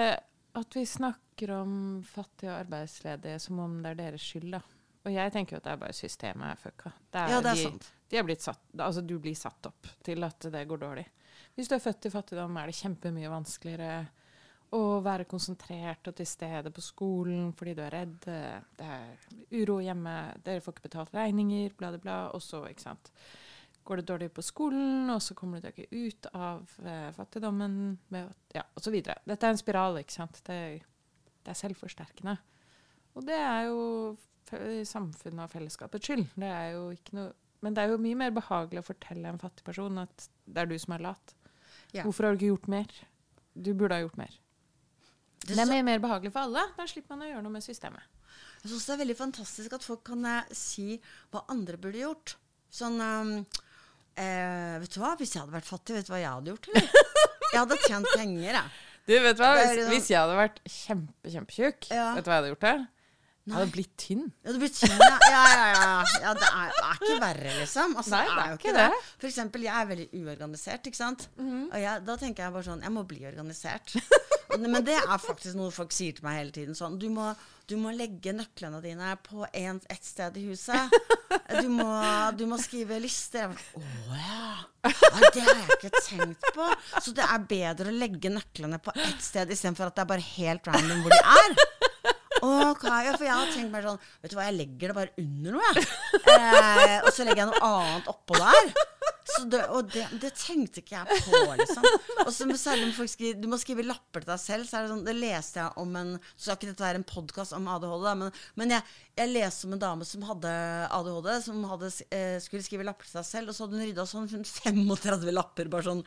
at 0.60 0.76
vi 0.76 0.86
snakker 0.86 1.54
om 1.56 2.04
fattige 2.04 2.52
og 2.52 2.60
arbeidsledige 2.66 3.40
som 3.40 3.62
om 3.64 3.80
det 3.84 3.94
er 3.94 4.02
deres 4.04 4.26
skyld, 4.26 4.52
da. 4.58 4.62
Og 5.08 5.14
jeg 5.14 5.32
tenker 5.34 5.56
jo 5.56 5.62
at 5.62 5.68
det 5.68 5.74
er 5.74 5.82
bare 5.82 5.96
systemet 5.96 6.52
er 6.52 6.60
fucka. 6.60 6.92
Er 7.14 7.34
Ja, 7.34 7.42
det 7.42 7.54
er 7.54 7.56
de, 7.56 7.66
sant. 7.70 7.90
De 8.10 8.20
er 8.20 8.36
satt, 8.42 8.64
altså 8.76 9.02
du 9.06 9.16
blir 9.22 9.38
satt 9.38 9.70
opp 9.70 9.88
til 10.04 10.24
at 10.28 10.50
det 10.52 10.68
går 10.68 10.82
dårlig. 10.82 11.06
Hvis 11.56 11.70
du 11.70 11.76
er 11.76 11.84
født 11.84 12.08
i 12.10 12.12
fattigdom, 12.14 12.58
er 12.58 12.70
det 12.70 12.78
kjempemye 12.78 13.32
vanskeligere 13.32 13.94
å 14.76 15.00
være 15.02 15.26
konsentrert 15.30 16.12
og 16.12 16.18
til 16.20 16.28
stede 16.30 16.70
på 16.74 16.84
skolen 16.84 17.50
fordi 17.58 17.74
du 17.78 17.82
er 17.84 17.96
redd. 17.96 18.18
Det 18.26 18.86
er 18.86 19.62
uro 19.62 19.80
hjemme, 19.82 20.16
dere 20.46 20.62
får 20.62 20.76
ikke 20.76 20.90
betalt 20.90 21.16
regninger, 21.16 21.74
bla, 21.78 21.94
bla, 21.96 22.02
bla. 22.04 22.18
Og 22.36 22.44
så, 22.44 22.62
ikke 22.70 22.86
sant. 22.86 23.12
Går 23.90 24.02
det 24.02 24.08
dårlig 24.12 24.30
på 24.36 24.46
skolen, 24.46 25.10
og 25.10 25.22
så 25.26 25.34
kommer 25.38 25.58
du 25.60 25.66
deg 25.66 25.82
ikke 25.82 26.04
ut 26.06 26.30
av 26.38 26.78
eh, 26.86 27.10
fattigdommen, 27.16 27.98
med, 28.14 28.32
ja, 28.54 28.64
videre. 28.86 29.18
Dette 29.26 29.48
er 29.48 29.56
en 29.56 29.62
spiral, 29.62 29.98
ikke 29.98 30.14
sant. 30.14 30.42
Det, 30.46 30.60
det 31.42 31.54
er 31.54 31.58
selvforsterkende. 31.58 32.36
Og 33.18 33.26
det 33.26 33.40
er 33.42 33.64
jo 33.68 33.80
samfunnet 34.88 35.44
og 35.46 35.52
fellesskapets 35.52 36.10
skyld. 36.10 36.28
Det 36.40 36.50
er 36.50 36.76
jo 36.78 36.90
ikke 36.96 37.18
noe 37.20 37.30
Men 37.60 37.76
det 37.76 37.82
er 37.84 37.90
jo 37.92 37.98
mye 38.00 38.16
mer 38.16 38.30
behagelig 38.32 38.80
å 38.80 38.88
fortelle 38.88 39.28
en 39.28 39.40
fattig 39.42 39.66
person 39.68 39.98
at 40.00 40.30
det 40.48 40.62
er 40.62 40.70
du 40.70 40.78
som 40.80 40.94
er 40.96 41.02
lat. 41.04 41.34
Ja. 41.92 42.06
Hvorfor 42.06 42.24
har 42.24 42.32
du 42.32 42.38
ikke 42.40 42.54
gjort 42.54 42.70
mer? 42.72 42.94
Du 43.52 43.74
burde 43.74 43.98
ha 43.98 44.06
gjort 44.06 44.16
mer. 44.16 44.38
Det, 45.44 45.58
Det 45.58 45.60
er 45.66 45.68
mye 45.68 45.84
mer 45.84 46.00
behagelig 46.00 46.32
for 46.32 46.48
alle. 46.48 46.64
Da 46.78 46.86
slipper 46.88 47.18
man 47.18 47.26
å 47.26 47.28
gjøre 47.28 47.44
noe 47.44 47.58
med 47.58 47.66
systemet. 47.66 48.06
Jeg 48.62 48.72
synes 48.72 48.86
det 48.88 48.94
er 48.94 49.02
veldig 49.02 49.18
fantastisk 49.20 49.76
at 49.76 49.84
folk 49.84 50.06
kan 50.08 50.24
eh, 50.28 50.56
si 50.56 51.02
hva 51.34 51.44
andre 51.52 51.76
burde 51.84 52.00
gjort. 52.00 52.38
Sånn 52.72 52.96
um, 53.04 53.36
eh, 54.20 54.76
Vet 54.84 54.94
du 54.96 55.00
hva, 55.02 55.16
hvis 55.20 55.34
jeg 55.36 55.42
hadde 55.44 55.56
vært 55.56 55.70
fattig, 55.70 55.96
vet 55.98 56.08
du 56.10 56.14
hva 56.14 56.20
jeg 56.22 56.30
hadde 56.36 56.54
gjort? 56.54 56.70
Eller? 56.74 56.94
Jeg 57.50 57.58
hadde 57.64 57.78
tjent 57.82 58.06
penger, 58.14 58.54
jeg. 58.54 58.72
Du, 59.10 59.14
vet 59.24 59.38
du 59.40 59.42
hva? 59.42 59.48
Er 59.58 59.72
Hvis, 59.74 59.88
hvis 59.90 60.10
jeg 60.12 60.20
hadde 60.22 60.36
vært 60.38 60.60
kjempe, 60.70 61.32
kjempetjukk, 61.34 61.88
Ja. 61.90 62.04
vet 62.14 62.28
du 62.28 62.30
hva 62.30 62.36
jeg 62.36 62.44
hadde 62.44 62.52
gjort? 62.52 62.66
det? 62.68 62.74
Jeg 63.50 63.56
hadde 63.56 63.72
blitt 63.74 63.94
tynn. 63.98 64.22
Ja, 64.46 64.52
det 64.54 64.60
blir 64.62 64.70
tynn, 64.76 65.00
ja. 65.02 65.16
Ja, 65.26 65.40
ja, 65.50 65.72
ja. 66.22 66.34
det, 66.38 66.50
er, 66.52 66.70
det 66.76 66.84
er 66.86 67.00
ikke 67.00 67.16
verre, 67.24 67.54
liksom. 67.58 67.96
Altså, 67.98 68.12
Nei, 68.14 68.22
det 68.30 68.44
er 68.44 68.52
jo 68.54 68.60
ikke 68.60 68.76
det. 68.78 68.88
For 69.24 69.30
eksempel, 69.32 69.66
jeg 69.66 69.74
er 69.82 69.90
veldig 69.90 70.08
uorganisert, 70.20 70.92
ikke 70.92 71.00
sant. 71.02 71.26
Mhm. 71.42 71.64
Og 71.72 71.82
jeg, 71.82 72.04
da 72.12 72.18
tenker 72.22 72.46
jeg 72.46 72.54
bare 72.60 72.68
sånn 72.70 72.86
Jeg 72.86 72.94
må 73.00 73.04
bli 73.10 73.24
organisert. 73.32 73.96
Men 74.58 74.82
det 74.86 74.98
er 74.98 75.22
faktisk 75.22 75.58
noe 75.60 75.74
folk 75.74 75.94
sier 75.94 76.16
til 76.18 76.26
meg 76.26 76.40
hele 76.40 76.54
tiden. 76.56 76.78
Sånn, 76.78 76.98
du 77.02 77.08
må, 77.14 77.28
du 77.70 77.76
må 77.78 77.94
legge 77.94 78.34
nøklene 78.34 78.82
dine 78.82 79.12
på 79.26 79.46
ett 79.54 80.06
sted 80.06 80.38
i 80.42 80.48
huset. 80.50 80.96
Du 81.62 81.70
må, 81.70 81.90
du 82.38 82.46
må 82.50 82.58
skrive 82.62 82.98
lister. 83.02 83.54
Å 83.54 83.84
ja. 84.18 84.50
ja. 84.90 85.30
Det 85.34 85.44
har 85.46 85.54
jeg 85.54 85.78
ikke 85.78 86.02
tenkt 86.06 86.50
på. 86.56 86.66
Så 86.98 87.14
det 87.18 87.26
er 87.26 87.46
bedre 87.52 87.92
å 87.92 87.96
legge 87.96 88.34
nøklene 88.34 88.82
på 88.82 88.94
ett 88.98 89.22
sted 89.22 89.54
istedenfor 89.54 89.90
at 89.92 90.00
det 90.00 90.06
er 90.06 90.12
bare 90.16 90.30
helt 90.34 90.70
random 90.72 91.06
hvor 91.06 91.14
de 91.14 91.22
er. 91.36 91.60
Ok, 92.40 92.86
ja, 92.88 93.14
for 93.18 93.26
jeg 93.28 93.36
har 93.36 93.50
tenkt 93.52 93.72
meg 93.74 93.84
sånn 93.84 93.98
Vet 94.24 94.32
du 94.32 94.38
hva, 94.38 94.46
jeg 94.48 94.56
legger 94.56 94.92
det 94.92 94.96
bare 94.96 95.12
under 95.20 95.58
noe, 95.58 95.72
jeg. 95.76 95.90
Eh, 96.30 96.96
og 97.04 97.10
så 97.12 97.26
legger 97.28 97.44
jeg 97.44 97.50
noe 97.50 97.68
annet 97.68 98.08
oppå 98.14 98.40
der. 98.40 98.70
Det, 99.50 99.62
og 99.74 99.88
det, 99.94 100.04
det 100.22 100.32
tenkte 100.38 100.82
ikke 100.82 100.98
jeg 100.98 101.22
på, 101.26 101.40
liksom. 101.60 101.86
Og 102.26 102.32
så 102.36 102.48
selv 102.60 102.84
om 102.88 102.92
folk 102.98 103.12
skriver, 103.12 103.40
Du 103.42 103.48
må 103.52 103.60
skrive 103.62 103.86
lapper 103.86 104.26
til 104.26 104.32
deg 104.34 104.42
selv. 104.44 104.68
Så 104.68 104.78
er 104.78 104.86
det 104.86 104.92
sånn, 104.94 105.06
det 105.08 105.16
leste 105.18 105.62
jeg 105.62 105.84
om 105.84 105.96
en 106.00 106.12
Så 106.34 106.50
skal 106.50 106.58
ikke 106.58 106.72
dette 106.72 106.86
være 106.86 107.02
en 107.02 107.08
podkast 107.14 107.56
om 107.58 107.70
ADHD, 107.72 108.06
da, 108.06 108.14
men, 108.20 108.38
men 108.60 108.76
jeg, 108.76 108.96
jeg 109.22 109.34
leste 109.34 109.70
om 109.70 109.76
en 109.78 109.84
dame 109.86 110.08
som 110.10 110.28
hadde 110.30 110.54
ADHD, 111.00 111.32
som 111.48 111.66
hadde, 111.72 111.92
eh, 112.20 112.38
skulle 112.44 112.66
skrive 112.66 112.88
lapper 112.88 113.08
til 113.08 113.18
seg 113.20 113.28
selv, 113.32 113.52
og 113.52 113.58
så 113.58 113.66
hadde 113.66 113.80
hun 113.80 113.86
rydda 113.88 114.08
sånn 114.10 114.30
35 114.30 115.34
lapper. 115.36 115.72
Bare 115.72 115.88
sånn 115.92 116.06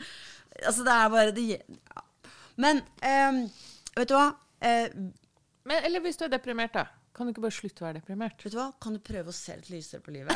Altså, 0.63 0.85
det 0.85 0.93
er 0.93 1.13
bare 1.13 1.37
det, 1.37 1.45
ja. 1.57 2.03
Men 2.61 2.83
eh, 3.01 3.45
vet 3.97 4.11
du 4.11 4.17
hva? 4.19 4.27
Eh, 4.61 4.91
Men, 5.65 5.79
eller 5.87 6.03
hvis 6.05 6.19
du 6.21 6.27
er 6.27 6.35
deprimert, 6.35 6.75
da. 6.77 6.89
Kan 7.13 7.29
du 7.29 7.35
ikke 7.35 7.45
bare 7.45 7.55
slutte 7.55 7.85
å 7.85 7.87
være 7.87 8.01
deprimert? 8.01 8.41
Vet 8.41 8.55
du 8.55 8.59
hva? 8.59 8.71
Kan 8.81 8.97
du 8.97 9.01
prøve 9.05 9.29
å 9.33 9.37
se 9.37 9.55
litt 9.59 9.69
lysere 9.73 10.01
på 10.05 10.15
livet? 10.15 10.33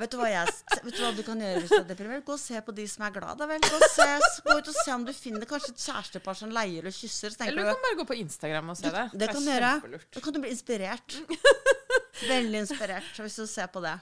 Vet, 0.00 0.14
du 0.14 0.22
jeg, 0.24 0.54
vet 0.84 0.96
du 0.96 1.00
hva 1.02 1.12
du 1.16 1.22
kan 1.26 1.40
gjøre 1.44 1.62
hvis 1.62 1.72
du 1.72 1.78
er 1.78 1.86
deprimert? 1.88 2.24
Gå 2.26 2.36
og 2.36 2.42
se 2.42 2.60
på 2.66 2.74
de 2.76 2.86
som 2.90 3.06
er 3.06 3.14
glad, 3.14 3.38
da 3.40 3.48
vel. 3.50 3.62
Gå, 3.64 3.80
se, 3.92 4.08
gå 4.46 4.56
ut 4.58 4.70
og 4.72 4.78
se 4.78 4.96
om 4.96 5.06
du 5.06 5.12
finner 5.16 5.48
kanskje 5.50 5.72
et 5.74 5.86
kjærestepar 5.86 6.38
som 6.38 6.54
leier 6.54 6.88
og 6.90 6.96
kysser. 6.96 7.36
Eller 7.46 7.62
du 7.62 7.72
kan 7.72 7.84
bare 7.86 8.00
gå 8.02 8.08
på 8.12 8.18
Instagram 8.22 8.74
og 8.74 8.80
se 8.80 8.92
det. 8.94 9.06
det 9.14 9.30
kan 9.32 9.44
du 9.44 9.52
gjøre. 9.52 10.00
Da 10.16 10.24
kan 10.24 10.36
du 10.36 10.42
bli 10.44 10.54
inspirert. 10.54 11.18
Veldig 12.34 12.64
inspirert 12.64 13.22
hvis 13.24 13.40
du 13.42 13.46
ser 13.50 13.70
på 13.74 13.82
det. 13.84 13.96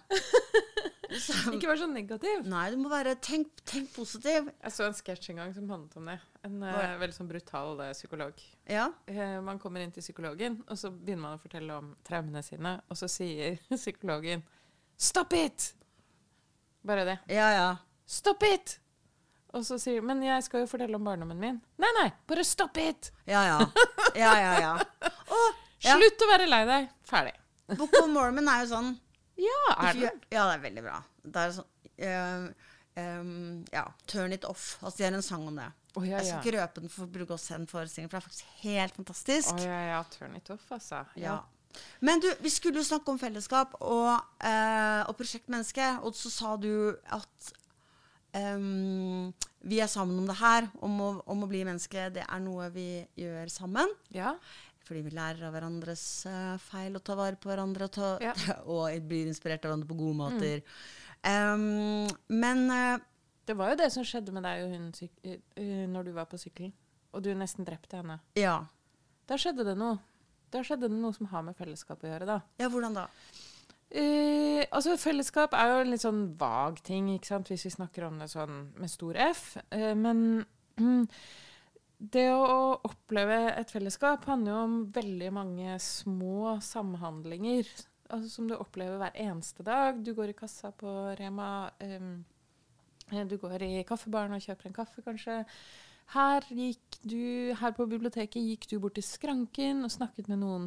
Så, 1.12 1.34
Ikke 1.52 1.68
vær 1.68 1.76
så 1.76 1.86
negativ. 1.90 2.46
nei, 2.48 2.62
du 2.72 2.78
må 2.80 2.88
være 2.92 3.14
Tenk, 3.20 3.50
tenk 3.68 3.90
positiv. 3.92 4.48
Jeg 4.48 4.72
så 4.72 4.86
en 4.86 4.96
sketsj 4.96 5.32
en 5.32 5.42
gang 5.42 5.52
som 5.52 5.68
handlet 5.68 5.98
om 6.00 6.08
det. 6.08 6.16
En 6.46 6.56
eh, 6.64 6.94
veldig 7.02 7.16
sånn 7.16 7.28
brutal 7.28 7.82
uh, 7.82 7.90
psykolog. 7.92 8.40
Ja. 8.70 8.88
Uh, 9.10 9.38
man 9.44 9.60
kommer 9.62 9.84
inn 9.84 9.92
til 9.92 10.04
psykologen, 10.04 10.62
og 10.68 10.80
så 10.80 10.92
begynner 10.92 11.26
man 11.26 11.36
å 11.36 11.42
fortelle 11.42 11.76
om 11.76 11.92
traumene 12.06 12.42
sine, 12.46 12.78
og 12.88 12.98
så 12.98 13.10
sier 13.12 13.60
psykologen 13.82 14.44
'Stop 14.96 15.36
it!' 15.36 15.72
Bare 16.82 17.04
det. 17.04 17.18
Ja, 17.30 17.50
ja. 17.54 17.76
'Stop 18.06 18.42
it!' 18.42 18.78
Og 19.52 19.64
så 19.66 19.76
sier 19.80 20.00
Men 20.04 20.22
jeg 20.24 20.44
skal 20.46 20.64
jo 20.64 20.70
fortelle 20.70 20.96
om 20.96 21.04
barndommen 21.04 21.38
min. 21.38 21.60
Nei, 21.80 21.90
nei, 22.00 22.08
bare 22.28 22.44
stop 22.44 22.78
it! 22.80 23.12
Ja, 23.28 23.44
ja. 23.46 23.58
Ja, 24.16 24.32
ja, 24.40 24.52
ja. 24.60 24.72
Og, 25.36 25.60
ja. 25.84 25.96
Slutt 25.96 26.24
å 26.24 26.28
være 26.30 26.48
lei 26.48 26.62
deg. 26.68 26.90
Ferdig. 27.08 27.34
Book 27.76 27.94
of 28.00 28.08
Mormon 28.12 28.48
er 28.50 28.64
jo 28.64 28.72
sånn 28.74 28.90
Ja, 29.46 29.60
er 29.76 29.96
den? 29.96 30.20
Ja, 30.32 30.46
det 30.48 30.56
er 30.56 30.64
veldig 30.66 30.84
bra. 30.84 30.98
Det 31.24 31.44
er 31.44 31.54
sånn 31.56 31.70
eh, 32.08 32.48
um, 33.20 33.62
Ja. 33.72 33.86
Turn 34.10 34.36
it 34.36 34.44
off. 34.48 34.76
Altså, 34.80 34.98
de 34.98 35.08
har 35.08 35.16
en 35.16 35.24
sang 35.24 35.46
om 35.48 35.60
det. 35.60 35.68
Å 35.92 36.04
ja, 36.04 36.08
ja. 36.08 36.18
Jeg 36.18 36.28
ja. 36.28 36.28
skal 36.32 36.46
ikke 36.46 36.58
røpe 36.58 36.84
den 36.84 36.92
for 36.92 37.34
oss 37.36 37.50
en 37.52 37.68
forestilling, 37.68 38.08
for 38.08 38.16
det 38.16 38.22
er 38.22 38.28
faktisk 38.30 38.52
helt 38.62 38.96
fantastisk. 38.96 39.56
Å 39.56 39.66
ja, 39.66 39.80
ja. 39.92 40.02
Turn 40.16 40.36
it 40.38 40.52
off, 40.54 40.64
altså. 40.72 41.02
Ja. 41.20 41.38
Men 42.00 42.22
du, 42.22 42.28
vi 42.42 42.50
skulle 42.52 42.80
jo 42.82 42.86
snakke 42.86 43.12
om 43.12 43.20
fellesskap 43.20 43.76
og, 43.80 44.12
eh, 44.44 45.02
og 45.06 45.16
prosjektmenneske, 45.18 45.88
og 46.02 46.16
så 46.18 46.32
sa 46.32 46.56
du 46.60 46.72
at 47.14 47.52
um, 48.34 49.32
vi 49.62 49.78
er 49.82 49.90
sammen 49.90 50.18
om 50.18 50.26
det 50.28 50.38
her, 50.40 50.68
om 50.82 50.98
å, 51.00 51.10
om 51.30 51.44
å 51.44 51.50
bli 51.50 51.62
menneske. 51.68 52.08
Det 52.14 52.24
er 52.26 52.42
noe 52.42 52.68
vi 52.74 52.88
gjør 53.18 53.52
sammen. 53.52 53.92
Ja. 54.14 54.34
Fordi 54.82 55.04
vi 55.06 55.14
lærer 55.14 55.46
av 55.46 55.54
hverandres 55.54 56.04
uh, 56.26 56.56
feil 56.62 56.98
og 56.98 57.04
tar 57.06 57.20
vare 57.20 57.38
på 57.38 57.52
hverandre 57.52 57.86
og, 57.88 57.94
ta, 57.94 58.12
Ja. 58.24 58.34
og 58.72 59.08
blir 59.08 59.30
inspirert 59.30 59.64
av 59.64 59.72
hverandre 59.72 59.90
på 59.90 59.98
gode 60.00 60.18
måter. 60.18 60.62
Em, 61.22 62.08
men 62.26 62.64
uh, 62.66 62.98
Det 63.46 63.54
var 63.58 63.72
jo 63.72 63.78
det 63.78 63.90
som 63.94 64.06
skjedde 64.06 64.34
med 64.34 64.42
deg 64.46 64.64
og 64.64 64.72
hun 64.74 64.88
eh, 64.98 65.86
når 65.90 66.08
du 66.08 66.12
var 66.14 66.26
på 66.30 66.38
sykkelen, 66.38 66.72
og 67.14 67.22
du 67.22 67.32
nesten 67.34 67.66
drepte 67.66 68.00
henne. 68.00 68.20
ja. 68.38 68.60
Da 69.30 69.36
skjedde 69.38 69.62
det 69.64 69.76
noe. 69.78 70.00
Da 70.52 70.62
skjedde 70.66 70.90
det 70.92 71.00
noe 71.00 71.16
som 71.16 71.30
har 71.32 71.44
med 71.46 71.56
fellesskap 71.56 72.04
å 72.04 72.10
gjøre, 72.10 72.28
da. 72.28 72.38
ja, 72.60 72.68
hvordan 72.72 72.98
da? 73.00 73.06
Eh, 73.92 74.64
altså 74.72 74.94
Fellesskap 74.96 75.52
er 75.52 75.68
jo 75.68 75.80
en 75.82 75.90
litt 75.92 76.04
sånn 76.04 76.22
vag 76.40 76.78
ting, 76.84 77.10
ikke 77.12 77.28
sant? 77.28 77.50
hvis 77.52 77.66
vi 77.68 77.74
snakker 77.74 78.06
om 78.06 78.20
det 78.22 78.30
sånn 78.32 78.66
med 78.80 78.92
stor 78.92 79.18
F. 79.20 79.44
Eh, 79.68 79.92
men 79.98 80.42
mm, 80.80 81.06
det 82.16 82.26
å 82.32 82.78
oppleve 82.88 83.38
et 83.52 83.72
fellesskap 83.72 84.24
handler 84.30 84.54
jo 84.54 84.60
om 84.66 84.78
veldig 84.96 85.30
mange 85.36 85.76
små 85.84 86.56
samhandlinger 86.64 87.68
altså, 88.08 88.32
som 88.32 88.48
du 88.48 88.56
opplever 88.56 88.96
hver 89.00 89.20
eneste 89.26 89.64
dag. 89.66 90.00
Du 90.00 90.14
går 90.16 90.32
i 90.32 90.38
kassa 90.40 90.72
på 90.72 90.92
Rema. 91.20 91.70
em, 91.84 92.24
eh, 93.12 93.24
du 93.28 93.36
går 93.36 93.68
i 93.68 93.72
kaffebaren 93.88 94.32
og 94.32 94.44
kjøper 94.44 94.70
en 94.70 94.80
kaffe, 94.80 95.04
kanskje. 95.04 95.42
Her, 96.12 96.44
gikk 96.52 97.00
du, 97.08 97.52
her 97.56 97.74
på 97.76 97.88
biblioteket 97.88 98.44
gikk 98.44 98.68
du 98.68 98.78
bort 98.82 98.98
til 98.98 99.06
skranken 99.06 99.80
og 99.86 99.92
snakket 99.94 100.28
med 100.28 100.42
noen 100.42 100.66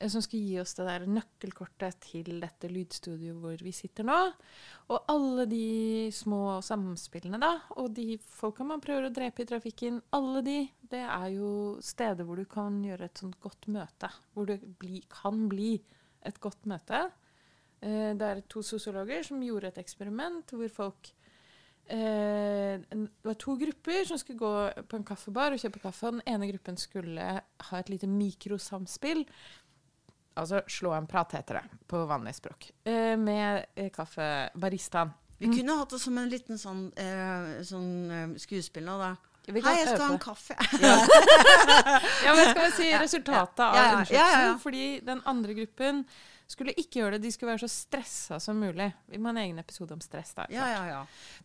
eh, 0.00 0.08
som 0.10 0.22
skulle 0.24 0.48
gi 0.48 0.58
oss 0.62 0.74
det 0.74 0.86
der 0.88 1.06
nøkkelkortet 1.06 2.00
til 2.08 2.42
dette 2.42 2.70
lydstudioet 2.72 3.38
hvor 3.38 3.62
vi 3.62 3.74
sitter 3.76 4.08
nå. 4.08 4.18
Og 4.90 5.10
alle 5.12 5.46
de 5.50 6.10
små 6.14 6.58
samspillene, 6.66 7.38
da, 7.38 7.52
og 7.78 7.92
de 7.94 8.18
folka 8.18 8.66
man 8.66 8.82
prøver 8.82 9.08
å 9.08 9.14
drepe 9.14 9.44
i 9.44 9.50
trafikken, 9.52 10.02
alle 10.16 10.42
de, 10.46 10.58
det 10.90 11.04
er 11.06 11.28
jo 11.36 11.50
steder 11.84 12.26
hvor 12.26 12.42
du 12.42 12.48
kan 12.50 12.82
gjøre 12.82 13.06
et 13.06 13.22
sånt 13.22 13.38
godt 13.42 13.70
møte. 13.70 14.10
Hvor 14.34 14.50
det 14.50 14.58
bli, 14.82 15.04
kan 15.12 15.46
bli 15.52 15.76
et 16.26 16.40
godt 16.42 16.66
møte. 16.66 17.06
Eh, 17.84 18.10
det 18.18 18.26
er 18.26 18.42
to 18.50 18.64
sosiologer 18.66 19.22
som 19.26 19.42
gjorde 19.44 19.70
et 19.70 19.84
eksperiment 19.84 20.50
hvor 20.56 20.80
folk 20.82 21.14
Det 21.88 23.08
var 23.22 23.34
to 23.34 23.56
grupper 23.60 24.04
som 24.08 24.18
skulle 24.18 24.38
gå 24.38 24.52
på 24.88 24.96
en 24.96 25.04
kaffebar 25.04 25.52
og 25.52 25.60
kjøpe 25.60 25.82
kaffe. 25.82 26.10
Den 26.14 26.22
ene 26.26 26.48
gruppen 26.52 26.78
skulle 26.80 27.26
ha 27.68 27.78
et 27.80 27.90
lite 27.92 28.08
mikrosamspill. 28.08 29.24
Altså 30.34 30.62
slå 30.66 30.94
en 30.96 31.06
prat, 31.06 31.36
heter 31.36 31.60
det 31.60 31.82
på 31.90 32.00
vanlig 32.10 32.34
språk. 32.34 32.70
Eh, 32.88 33.14
med 33.20 33.66
eh, 33.76 33.90
kaffebaristaen. 33.94 35.12
Vi 35.38 35.50
kunne 35.52 35.76
hatt 35.78 35.92
det 35.92 36.00
som 36.00 36.18
en 36.18 36.30
liten 36.30 36.58
sånn, 36.58 36.88
eh, 36.98 37.62
sånn 37.66 37.92
eh, 38.10 38.34
skuespill 38.42 38.86
nå, 38.86 38.96
da. 39.02 39.12
Hei, 39.44 39.60
jeg 39.60 39.88
skal 39.90 40.06
ha 40.06 40.12
en 40.14 40.22
kaffe. 40.22 40.56
Ja, 42.24 42.32
men 42.32 42.46
skal 42.48 42.62
vi 42.64 42.70
si 42.78 42.86
resultatet 42.96 43.60
av 43.60 43.74
Ja, 43.76 43.82
ja, 43.82 43.84
ja, 43.84 43.96
undersøkelsen? 43.98 44.14
ja, 44.16 44.44
ja. 44.46 44.54
Fordi 44.62 44.86
den 45.04 45.20
andre 45.28 45.56
gruppen 45.58 46.04
skulle 46.50 46.74
ikke 46.76 47.00
gjøre 47.00 47.16
det. 47.16 47.24
De 47.24 47.32
skulle 47.32 47.52
være 47.52 47.64
så 47.64 47.72
stressa 47.72 48.38
som 48.42 48.58
mulig. 48.60 48.90
Vi 49.10 49.18
må 49.18 49.30
ha 49.30 49.34
en 49.36 49.42
egen 49.44 49.58
episode 49.62 49.96
om 49.96 50.02
stress. 50.04 50.34
da. 50.36 50.46
Ja, 50.52 50.68
ja, 50.70 50.82
ja. 50.90 51.00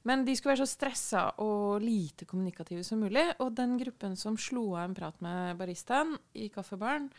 Men 0.07 0.25
de 0.27 0.35
skulle 0.35 0.55
være 0.55 0.65
så 0.65 0.73
stressa 0.73 1.23
og 1.43 1.81
lite 1.83 2.27
kommunikative 2.29 2.83
som 2.83 3.01
mulig. 3.03 3.25
Og 3.39 3.53
den 3.57 3.77
gruppen 3.79 4.17
som 4.19 4.38
slo 4.38 4.73
av 4.75 4.89
en 4.89 4.97
prat 4.97 5.21
med 5.25 5.57
baristaen 5.59 6.17
i 6.33 6.49
kaffebaren, 6.53 7.09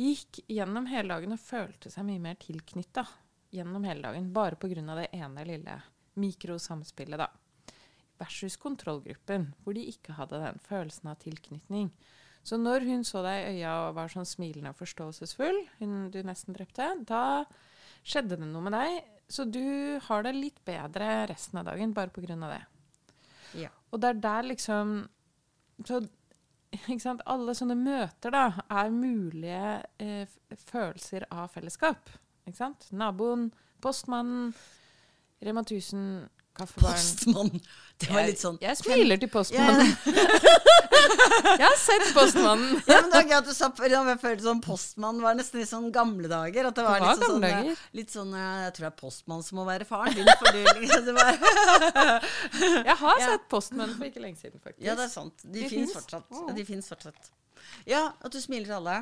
gikk 0.00 0.40
gjennom 0.48 0.86
hele 0.88 1.12
dagen 1.12 1.36
og 1.36 1.42
følte 1.42 1.92
seg 1.92 2.06
mye 2.08 2.22
mer 2.22 2.38
tilknytta 2.40 3.04
gjennom 3.52 3.84
hele 3.84 4.06
dagen. 4.06 4.32
Bare 4.32 4.56
pga. 4.56 4.94
det 4.94 5.10
ene 5.12 5.44
lille 5.44 5.80
mikrosamspillet, 6.20 7.20
da. 7.20 7.28
Versus 8.20 8.56
kontrollgruppen, 8.60 9.54
hvor 9.64 9.74
de 9.74 9.86
ikke 9.88 10.16
hadde 10.16 10.40
den 10.40 10.58
følelsen 10.60 11.08
av 11.12 11.20
tilknytning. 11.22 11.90
Så 12.46 12.56
når 12.56 12.86
hun 12.88 13.02
så 13.04 13.22
deg 13.24 13.42
i 13.42 13.56
øya 13.58 13.72
og 13.86 13.96
var 13.98 14.12
sånn 14.12 14.28
smilende 14.28 14.72
og 14.72 14.78
forståelsesfull, 14.80 15.58
hun 15.80 15.96
du 16.12 16.20
nesten 16.26 16.56
drepte, 16.56 16.86
da 17.08 17.44
skjedde 18.00 18.38
det 18.40 18.48
noe 18.48 18.64
med 18.64 18.74
deg. 18.76 19.00
Så 19.30 19.44
du 19.46 19.98
har 20.08 20.24
det 20.26 20.34
litt 20.34 20.58
bedre 20.66 21.26
resten 21.30 21.60
av 21.60 21.68
dagen 21.68 21.92
bare 21.94 22.10
pga. 22.10 22.36
det. 22.48 22.62
Ja. 23.60 23.70
Og 23.90 24.00
det 24.00 24.08
er 24.08 24.24
der 24.24 24.48
liksom 24.50 25.08
Så 25.84 26.02
ikke 26.70 27.02
sant? 27.02 27.22
Alle 27.26 27.54
sånne 27.56 27.74
møter 27.74 28.30
da, 28.34 28.44
er 28.70 28.92
mulige 28.94 29.82
eh, 29.98 30.28
følelser 30.70 31.26
av 31.30 31.48
fellesskap. 31.54 32.10
Ikke 32.46 32.58
sant? 32.58 32.86
Naboen, 32.92 33.48
postmannen, 33.82 34.52
Rema 35.40 35.64
1000, 35.64 36.28
kaffebaren. 36.39 36.39
Postmann. 36.66 37.60
Det 38.00 38.08
var 38.10 38.20
Jeg- 38.20 38.30
litt 38.30 38.40
sånn 38.40 38.58
Jeg 38.62 38.76
smiler 38.80 39.18
til 39.20 39.28
Ja, 39.28 39.34
postmannen. 39.34 39.96
Jeg 41.60 41.64
har 41.66 41.76
sett 41.80 42.14
postmannen. 42.14 42.82
Ja, 42.86 43.00
men 43.00 43.10
det 43.10 43.16
var 43.18 43.26
gøy 43.28 43.36
at 43.38 43.46
du 43.48 43.52
sa 43.54 43.68
jeg 43.80 44.20
følte 44.20 44.44
sånn 44.44 44.60
postmann 44.64 45.20
var 45.22 45.34
nesten 45.34 45.60
litt 45.60 45.68
sånn 45.70 45.90
gamle 45.92 46.28
dager. 46.30 46.68
At 46.70 46.74
det 46.76 46.84
var, 46.84 46.98
Det 47.00 47.06
var 47.06 47.14
litt, 47.16 47.24
sånn, 47.24 47.44
sånn, 47.44 47.76
litt 48.00 48.10
sånn 48.14 48.34
eh, 48.34 48.64
Jeg 48.66 48.72
tror 48.76 48.84
det 48.86 48.90
er 48.92 48.98
postmann 49.00 49.42
som 49.46 49.58
må 49.60 49.66
være 49.68 49.84
faren 49.88 50.14
din. 50.14 50.28
For 50.40 50.52
du, 50.52 50.64
liksom, 50.80 51.14
var, 51.16 51.38
Jeg 52.88 52.96
har 53.02 53.20
Ja. 53.20 53.26
sett 53.34 53.48
postmannen 53.52 53.96
for 53.96 54.04
ikke 54.08 54.20
lenge 54.24 54.38
siden, 54.40 54.60
faktisk. 54.60 54.84
ja, 54.84 54.94
det 54.94 55.04
er 55.08 55.12
sant. 55.12 55.36
De, 55.44 55.60
De 55.62 55.68
fins 55.68 55.92
fortsatt. 55.96 56.26
Oh. 56.30 56.50
De 56.56 56.64
finnes 56.64 56.88
fortsatt. 56.88 57.30
Ja, 57.86 58.12
at 58.20 58.32
du 58.32 58.40
smiler 58.40 58.64
til 58.70 58.78
alle. 58.80 58.98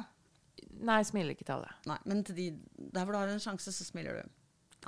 Nei, 0.79 0.99
jeg 1.03 1.07
smiler 1.13 1.35
ikke 1.35 1.47
til 1.47 1.55
alle. 1.59 1.71
Nei, 1.87 1.99
men 2.05 2.25
til 2.27 2.35
de, 2.39 2.49
der 2.93 3.05
hvor 3.07 3.15
du 3.15 3.19
har 3.21 3.31
en 3.33 3.43
sjanse, 3.43 3.73
så 3.75 3.85
smiler 3.87 4.23
du. 4.23 4.31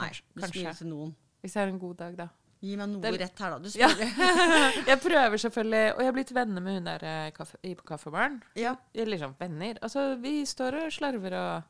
Nei, 0.00 0.10
du 0.34 0.40
kanskje. 0.42 0.52
smiler 0.60 0.78
til 0.78 0.90
noen. 0.90 1.14
Hvis 1.42 1.54
jeg 1.56 1.62
har 1.64 1.70
en 1.72 1.78
god 1.82 1.96
dag, 2.00 2.16
da. 2.18 2.28
Gi 2.60 2.74
meg 2.76 2.88
noe 2.90 3.00
Det- 3.00 3.20
rett 3.22 3.38
her, 3.40 3.50
da. 3.50 3.58
Du 3.58 3.68
Ja. 3.78 3.88
smiler. 3.88 4.86
Jeg 4.90 5.00
prøver 5.00 5.36
selvfølgelig, 5.40 5.94
og 5.94 6.00
jeg 6.02 6.06
har 6.10 6.12
blitt 6.12 6.32
venner 6.36 6.60
med 6.60 6.74
hun 6.76 6.84
der 6.90 7.04
eh, 7.08 7.30
kaffe, 7.32 7.56
i 7.64 7.74
kaffebaren. 7.74 8.42
Ja. 8.54 8.74
Liksom 8.94 9.34
venner. 9.40 9.78
Altså, 9.82 10.16
vi 10.20 10.44
står 10.44 10.76
og 10.84 10.92
slarver 10.92 11.36
og 11.40 11.62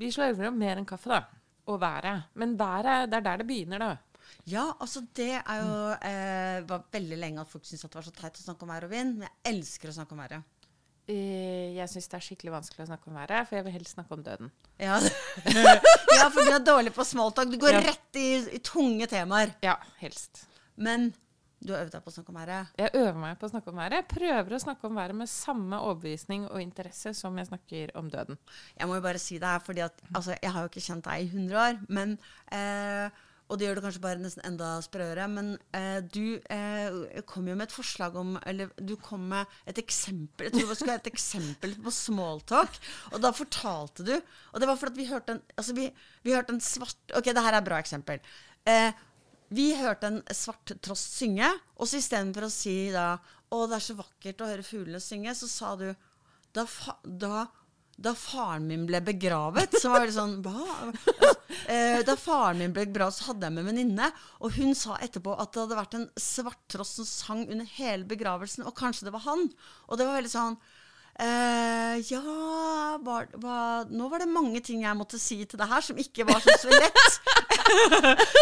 Vi 0.00 0.08
slarver 0.10 0.48
om 0.48 0.56
mer 0.56 0.78
enn 0.80 0.86
kaffe, 0.88 1.10
da. 1.12 1.24
Og 1.68 1.78
været. 1.82 2.22
Men 2.34 2.56
været, 2.58 3.10
det 3.10 3.18
er 3.18 3.20
der 3.26 3.36
det 3.42 3.46
begynner, 3.46 3.78
da. 3.78 3.90
Ja, 4.48 4.70
altså 4.80 5.02
det 5.16 5.42
er 5.42 5.58
jo 5.60 5.74
eh, 6.08 6.62
var 6.68 6.84
veldig 6.92 7.18
lenge 7.18 7.40
at 7.42 7.48
folk 7.50 7.64
syntes 7.66 7.82
det 7.82 7.94
var 7.94 8.02
så 8.06 8.12
teit 8.14 8.38
å 8.40 8.44
snakke 8.46 8.62
om 8.64 8.68
vær 8.72 8.84
og 8.86 8.90
vind. 8.94 9.18
Men 9.18 9.28
jeg 9.28 9.52
elsker 9.52 9.90
å 9.90 9.92
snakke 9.98 10.12
om 10.16 10.22
været. 10.24 10.42
Eh, 11.10 11.72
Jeg 11.76 11.88
syns 11.90 12.06
det 12.12 12.18
er 12.20 12.24
skikkelig 12.28 12.52
vanskelig 12.54 12.84
å 12.84 12.90
snakke 12.92 13.10
om 13.10 13.16
været, 13.18 13.48
for 13.48 13.56
jeg 13.58 13.66
vil 13.66 13.74
helst 13.78 13.96
snakke 13.96 14.14
om 14.14 14.22
døden. 14.26 14.50
Ja, 14.78 14.98
ja 16.18 16.28
for 16.30 16.44
du 16.46 16.52
er 16.54 16.62
dårlig 16.64 16.92
på 16.96 17.06
smalltalk. 17.06 17.50
Du 17.50 17.58
går 17.62 17.74
Ja. 17.78 17.82
rett 17.90 18.20
i, 18.20 18.28
i 18.56 18.60
tunge 18.62 19.08
temaer. 19.10 19.54
Ja, 19.64 19.76
helst. 20.02 20.44
Men 20.76 21.10
du 21.60 21.74
har 21.74 21.82
øvd 21.84 21.92
deg 21.92 22.04
på 22.04 22.08
å 22.08 22.14
snakke 22.14 22.32
om 22.32 22.38
været. 22.40 22.70
Jeg 22.80 22.92
øver 22.96 23.18
meg 23.20 23.38
på 23.40 23.48
å 23.48 23.50
snakke 23.52 23.68
om 23.72 23.80
været. 23.82 23.98
Jeg 23.98 24.08
prøver 24.14 24.54
å 24.56 24.60
snakke 24.62 24.86
om 24.88 24.94
været 24.96 25.18
med 25.18 25.28
samme 25.28 25.80
overbevisning 25.84 26.46
og 26.48 26.62
interesse 26.62 27.12
som 27.18 27.36
jeg 27.36 27.50
snakker 27.50 27.90
om 28.00 28.08
døden. 28.12 28.38
Jeg 28.78 28.88
må 28.88 28.96
jo 28.96 29.04
bare 29.04 29.20
si 29.20 29.36
det 29.42 29.50
her, 29.50 29.60
fordi 29.66 29.82
at 29.84 29.98
altså, 30.14 30.36
jeg 30.40 30.54
har 30.54 30.64
jo 30.64 30.70
ikke 30.72 30.86
kjent 30.86 31.04
deg 31.10 31.26
i 31.26 31.28
100 31.34 31.58
år. 31.66 31.82
Men, 31.88 32.14
eh, 32.52 33.10
og 33.50 33.58
det 33.58 33.66
gjør 33.66 33.80
det 33.80 33.84
kanskje 33.84 34.02
bare 34.04 34.22
nesten 34.22 34.44
enda 34.46 34.68
sprøere. 34.84 35.26
Men 35.30 35.50
eh, 35.74 35.98
du 36.06 36.38
eh, 36.54 37.20
kom 37.28 37.48
jo 37.50 37.56
med 37.58 37.66
et 37.66 37.74
forslag 37.74 38.14
om 38.20 38.36
Eller 38.46 38.70
du 38.78 38.94
kom 39.02 39.26
med 39.32 39.50
et 39.66 39.80
eksempel. 39.82 40.46
Jeg 40.46 40.54
tror 40.54 40.70
det 40.70 40.78
skulle 40.78 40.94
være 40.94 41.02
et 41.02 41.10
eksempel 41.10 41.74
på 41.82 41.94
smalltalk. 41.94 42.78
Og 43.10 43.18
da 43.24 43.34
fortalte 43.34 44.06
du 44.06 44.14
Og 44.14 44.62
det 44.62 44.70
var 44.70 44.78
fordi 44.78 45.02
vi 45.02 45.10
hørte 45.10 45.34
en 45.36 45.42
Altså, 45.56 45.74
vi, 45.74 45.88
vi 46.22 46.34
hørte 46.36 46.54
en 46.54 46.62
svart 46.62 47.16
Ok, 47.18 47.32
det 47.32 47.42
her 47.42 47.56
er 47.56 47.60
et 47.60 47.70
bra 47.70 47.80
eksempel. 47.82 48.22
Eh, 48.70 48.92
vi 49.50 49.72
hørte 49.74 50.06
en 50.06 50.20
svart 50.30 50.76
trost 50.78 51.16
synge, 51.18 51.48
og 51.74 51.88
så 51.90 51.98
istedenfor 51.98 52.46
å 52.46 52.52
si 52.54 52.74
da 52.94 53.16
'Å, 53.50 53.64
det 53.66 53.80
er 53.80 53.82
så 53.82 53.96
vakkert 53.98 54.42
å 54.44 54.46
høre 54.46 54.62
fuglene 54.62 55.00
synge', 55.02 55.34
så 55.34 55.48
sa 55.50 55.72
du 55.74 55.88
da, 56.54 56.62
da, 57.02 57.48
da 58.00 58.14
faren 58.16 58.66
min 58.68 58.86
ble 58.88 59.00
begravet, 59.04 59.76
så 59.80 59.92
var 59.92 60.06
det 60.06 60.16
sånn? 60.16 60.40
Eh, 61.70 62.00
da 62.06 62.14
faren 62.18 62.58
min 62.62 62.72
ble 62.74 62.86
begravet, 62.88 63.14
så 63.14 63.28
hadde 63.28 63.46
jeg 63.46 63.54
med 63.54 63.62
en 63.62 63.68
venninne, 63.70 64.06
og 64.40 64.54
hun 64.56 64.72
sa 64.78 64.96
etterpå 65.02 65.34
at 65.34 65.52
det 65.52 65.64
hadde 65.64 65.78
vært 65.78 65.96
en 65.98 66.06
svarttross 66.18 66.92
som 66.98 67.06
sang 67.06 67.42
under 67.44 67.68
hele 67.76 68.06
begravelsen, 68.08 68.64
og 68.66 68.74
kanskje 68.78 69.06
det 69.08 69.12
var 69.14 69.24
han. 69.26 69.44
Og 69.88 70.00
det 70.00 70.06
var 70.08 70.18
veldig 70.18 70.32
sånn 70.32 70.56
eh, 71.20 72.00
ja 72.08 72.22
var, 73.04 73.28
var, 73.42 73.90
Nå 73.90 74.08
var 74.10 74.24
det 74.24 74.30
mange 74.32 74.62
ting 74.64 74.86
jeg 74.86 74.98
måtte 74.98 75.20
si 75.20 75.42
til 75.44 75.60
det 75.60 75.68
her 75.70 75.84
som 75.84 76.00
ikke 76.00 76.26
var 76.30 76.42
så, 76.42 76.56
så 76.64 76.72
lett. 76.74 77.20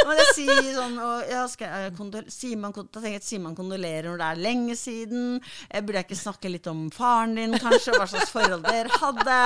Må 0.09 0.17
jeg 0.19 0.27
si 0.37 0.47
sånn 0.75 0.97
og, 1.03 1.25
ja, 1.29 1.45
jeg, 1.61 1.93
kondol, 1.99 2.27
sier 2.33 2.59
man, 2.61 2.75
tenker 2.75 3.23
Sier 3.25 3.43
man 3.43 3.57
kondolerer 3.59 4.09
når 4.09 4.21
det 4.21 4.29
er 4.29 4.43
lenge 4.43 4.77
siden? 4.79 5.39
Eh, 5.69 5.83
burde 5.83 6.01
jeg 6.01 6.09
ikke 6.09 6.21
snakke 6.21 6.53
litt 6.53 6.69
om 6.71 6.87
faren 6.95 7.37
din, 7.39 7.57
kanskje? 7.61 7.97
Hva 7.97 8.07
slags 8.11 8.33
forhold 8.35 8.65
dere 8.67 9.01
hadde? 9.01 9.39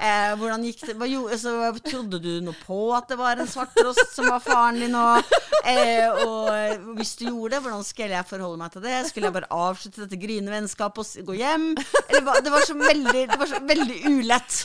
Eh, 0.00 0.32
hvordan 0.40 0.66
gikk 0.66 0.84
det 0.88 1.10
jo, 1.12 1.26
så, 1.40 1.56
Trodde 1.84 2.20
du 2.22 2.30
noe 2.44 2.56
på 2.64 2.80
at 2.96 3.10
det 3.10 3.18
var 3.20 3.40
en 3.40 3.50
svarttrost 3.50 4.14
som 4.16 4.28
var 4.30 4.42
faren 4.44 4.80
din? 4.82 4.96
Og, 4.98 5.34
eh, 5.68 6.22
og 6.24 6.96
hvis 6.98 7.16
du 7.20 7.26
gjorde 7.28 7.56
det, 7.56 7.62
hvordan 7.64 7.86
skulle 7.86 8.16
jeg 8.16 8.30
forholde 8.30 8.60
meg 8.60 8.74
til 8.74 8.84
det? 8.86 8.98
Skulle 9.08 9.30
jeg 9.30 9.36
bare 9.38 9.52
avslutte 9.54 10.04
dette 10.04 10.20
gryende 10.20 10.54
vennskapet 10.54 11.14
og 11.22 11.30
gå 11.30 11.38
hjem? 11.40 11.70
Eller, 12.08 12.42
det 12.44 12.52
var 12.52 12.66
så 12.66 12.76
veldig, 12.78 13.26
det 13.30 13.38
var 13.40 13.50
så 13.50 13.62
veldig 13.66 13.98
ulett. 14.10 14.60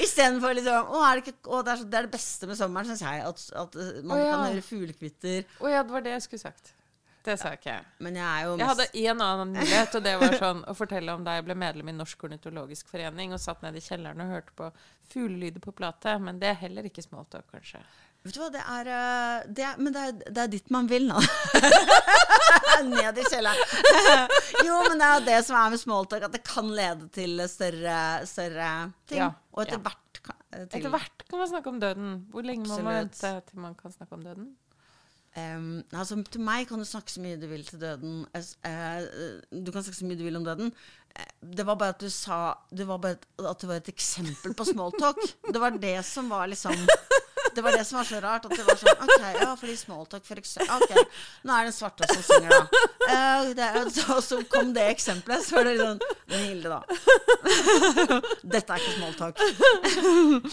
Istedenfor 0.00 0.54
liksom 0.56 0.94
Å, 0.94 1.02
er 1.06 1.18
det, 1.18 1.22
ikke, 1.26 1.50
å 1.50 1.60
det, 1.64 1.72
er 1.74 1.80
så, 1.80 1.86
det 1.90 1.98
er 1.98 2.06
det 2.06 2.14
beste 2.14 2.48
med 2.48 2.58
sommeren, 2.58 2.88
syns 2.88 3.02
jeg. 3.04 3.09
At, 3.18 3.46
at 3.62 3.80
uh, 3.80 3.88
man 4.04 4.16
oh, 4.16 4.22
ja. 4.22 4.34
kan 4.34 4.44
høre 4.50 4.66
fuglekvitter. 4.66 5.56
Å 5.60 5.72
ja, 5.72 5.82
det 5.86 5.96
var 5.96 6.06
det 6.06 6.14
jeg 6.16 6.28
skulle 6.28 6.44
sagt. 6.48 6.74
Det 7.20 7.36
sa 7.36 7.52
ikke 7.52 7.68
jeg. 7.68 7.88
Men 8.00 8.16
jeg 8.16 8.24
er 8.24 8.46
jo 8.46 8.52
Jeg 8.56 8.68
hadde 8.70 8.84
mest 8.86 8.94
én 8.96 9.24
annen 9.24 9.50
mulighet, 9.52 9.96
og 9.98 10.04
det 10.06 10.12
var 10.22 10.36
sånn 10.44 10.62
å 10.64 10.74
fortelle 10.76 11.16
om 11.16 11.24
da 11.26 11.36
jeg 11.36 11.46
ble 11.48 11.56
medlem 11.62 11.90
i 11.92 11.96
Norsk 11.96 12.22
ornitologisk 12.30 12.88
forening 12.92 13.34
og 13.36 13.42
satt 13.42 13.60
nede 13.64 13.80
i 13.80 13.84
kjelleren 13.84 14.22
og 14.24 14.32
hørte 14.32 14.54
på 14.56 14.70
fuglelyder 15.12 15.60
på 15.64 15.74
plate. 15.76 16.16
Men 16.22 16.40
det 16.40 16.54
er 16.54 16.62
heller 16.62 16.88
ikke 16.88 17.04
smalltalk, 17.04 17.50
kanskje. 17.52 17.82
Vet 18.20 18.36
du 18.36 18.40
hva, 18.42 18.50
det 18.52 18.60
er, 18.60 18.88
uh, 18.92 19.44
det 19.48 19.64
er 19.64 19.78
Men 19.80 19.94
det 19.94 20.00
er, 20.04 20.16
det 20.26 20.42
er 20.42 20.50
dit 20.52 20.72
man 20.72 20.88
vil 20.88 21.06
nå. 21.08 21.20
Ned 22.90 23.20
i 23.20 23.24
kjelleren. 23.28 23.60
jo, 24.66 24.76
men 24.88 25.00
det 25.00 25.06
er 25.06 25.14
jo 25.14 25.24
det 25.26 25.38
som 25.44 25.56
er 25.60 25.72
med 25.72 25.80
smalltalk, 25.80 26.24
at 26.28 26.36
det 26.36 26.42
kan 26.44 26.68
lede 26.72 27.08
til 27.12 27.40
større, 27.48 27.96
større 28.28 28.70
ting. 29.08 29.20
Ja, 29.20 29.34
Og 29.52 29.64
etter 29.64 29.76
ja. 29.76 29.82
hvert 29.84 29.98
eh, 30.00 30.09
til 30.50 30.80
Etter 30.80 30.92
hvert 30.92 31.24
kan 31.28 31.38
man 31.38 31.48
snakke 31.48 31.70
om 31.70 31.80
døden. 31.80 32.26
Hvor 32.30 32.42
lenge 32.46 32.68
må 32.68 32.80
man 32.82 33.04
vente 33.04 33.32
til 33.48 33.62
man 33.62 33.74
kan 33.78 33.92
snakke 33.94 34.18
om 34.18 34.24
døden? 34.26 34.50
Um, 35.38 35.84
altså, 35.94 36.16
til 36.26 36.42
meg 36.42 36.64
kan 36.66 36.80
du 36.82 36.84
snakke 36.88 37.12
så 37.12 37.20
mye 37.22 37.38
du 37.38 37.46
vil 37.46 37.62
til 37.66 37.78
døden. 37.78 38.24
Eh, 38.34 39.04
du 39.54 39.70
kan 39.70 39.84
snakke 39.84 40.00
så 40.00 40.08
mye 40.08 40.18
du 40.18 40.24
vil 40.26 40.40
om 40.40 40.46
døden. 40.48 40.72
Uh, 41.14 41.28
Det 41.56 41.66
var 41.66 41.78
bare 41.78 41.94
at 41.94 42.00
du 42.02 42.10
sa 42.10 42.54
Det 42.70 42.86
var 42.86 42.98
bare 42.98 43.12
et, 43.18 43.26
at 43.38 43.60
det 43.60 43.68
var 43.68 43.78
et 43.78 43.92
eksempel 43.94 44.54
på 44.54 44.66
smalltalk. 44.66 45.22
Det 45.46 45.60
var 45.60 45.70
det 45.70 46.04
som 46.04 46.30
var 46.30 46.50
liksom 46.50 46.74
Det 47.54 47.64
var 47.64 47.76
det 47.76 47.84
som 47.84 47.98
var 47.98 48.08
så 48.08 48.20
rart. 48.20 48.46
At 48.46 48.56
det 48.56 48.66
var 48.66 48.78
sånn 48.80 49.04
OK, 49.06 49.24
ja, 49.40 49.50
fordi 49.60 49.76
smalltalk 49.80 50.26
for 50.26 50.40
eksempel 50.40 50.84
OK, 50.84 51.16
nå 51.46 51.56
er 51.56 51.68
det 51.68 51.72
en 51.72 51.76
svarte 51.76 52.08
som 52.10 52.22
synger, 52.26 52.54
da. 52.54 52.84
Uh, 53.10 53.50
det, 53.58 53.68
så, 53.96 54.20
så 54.24 54.40
kom 54.50 54.74
det 54.76 54.86
eksempelet, 54.92 55.46
så 55.46 55.58
var 55.58 55.70
det 55.70 55.76
sånn 55.80 56.02
Men 56.30 56.44
Hilde, 56.46 56.76
da. 56.76 56.80
Dette 58.42 58.76
er 58.76 58.84
ikke 58.84 58.96
smalltalk. 58.98 59.42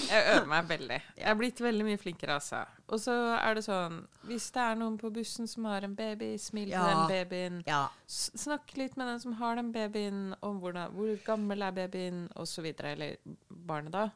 Jeg 0.07 0.23
øver 0.35 0.49
meg 0.49 0.71
veldig. 0.71 0.99
Jeg 1.17 1.29
er 1.33 1.39
blitt 1.39 1.61
veldig 1.63 1.87
mye 1.87 2.01
flinkere, 2.01 2.39
altså. 2.39 2.63
Og 2.87 3.01
så 3.03 3.13
er 3.35 3.57
det 3.57 3.65
sånn 3.65 3.99
Hvis 4.27 4.47
det 4.55 4.63
er 4.63 4.77
noen 4.79 4.95
på 4.99 5.11
bussen 5.13 5.49
som 5.49 5.65
har 5.67 5.83
en 5.83 5.95
baby, 5.95 6.33
smil 6.39 6.71
til 6.71 6.87
den 6.87 7.03
babyen. 7.11 7.59
Ja. 7.67 7.87
Snakk 8.07 8.73
litt 8.79 8.95
med 8.99 9.09
den 9.11 9.19
som 9.23 9.35
har 9.41 9.59
den 9.59 9.73
babyen, 9.75 10.31
om 10.41 10.61
hvordan, 10.63 10.93
hvor 10.95 11.11
gammel 11.25 11.65
er 11.67 11.75
babyen, 11.75 12.25
osv. 12.39 12.71
Eller 12.71 13.17
barnet, 13.49 13.93
da. 13.95 14.09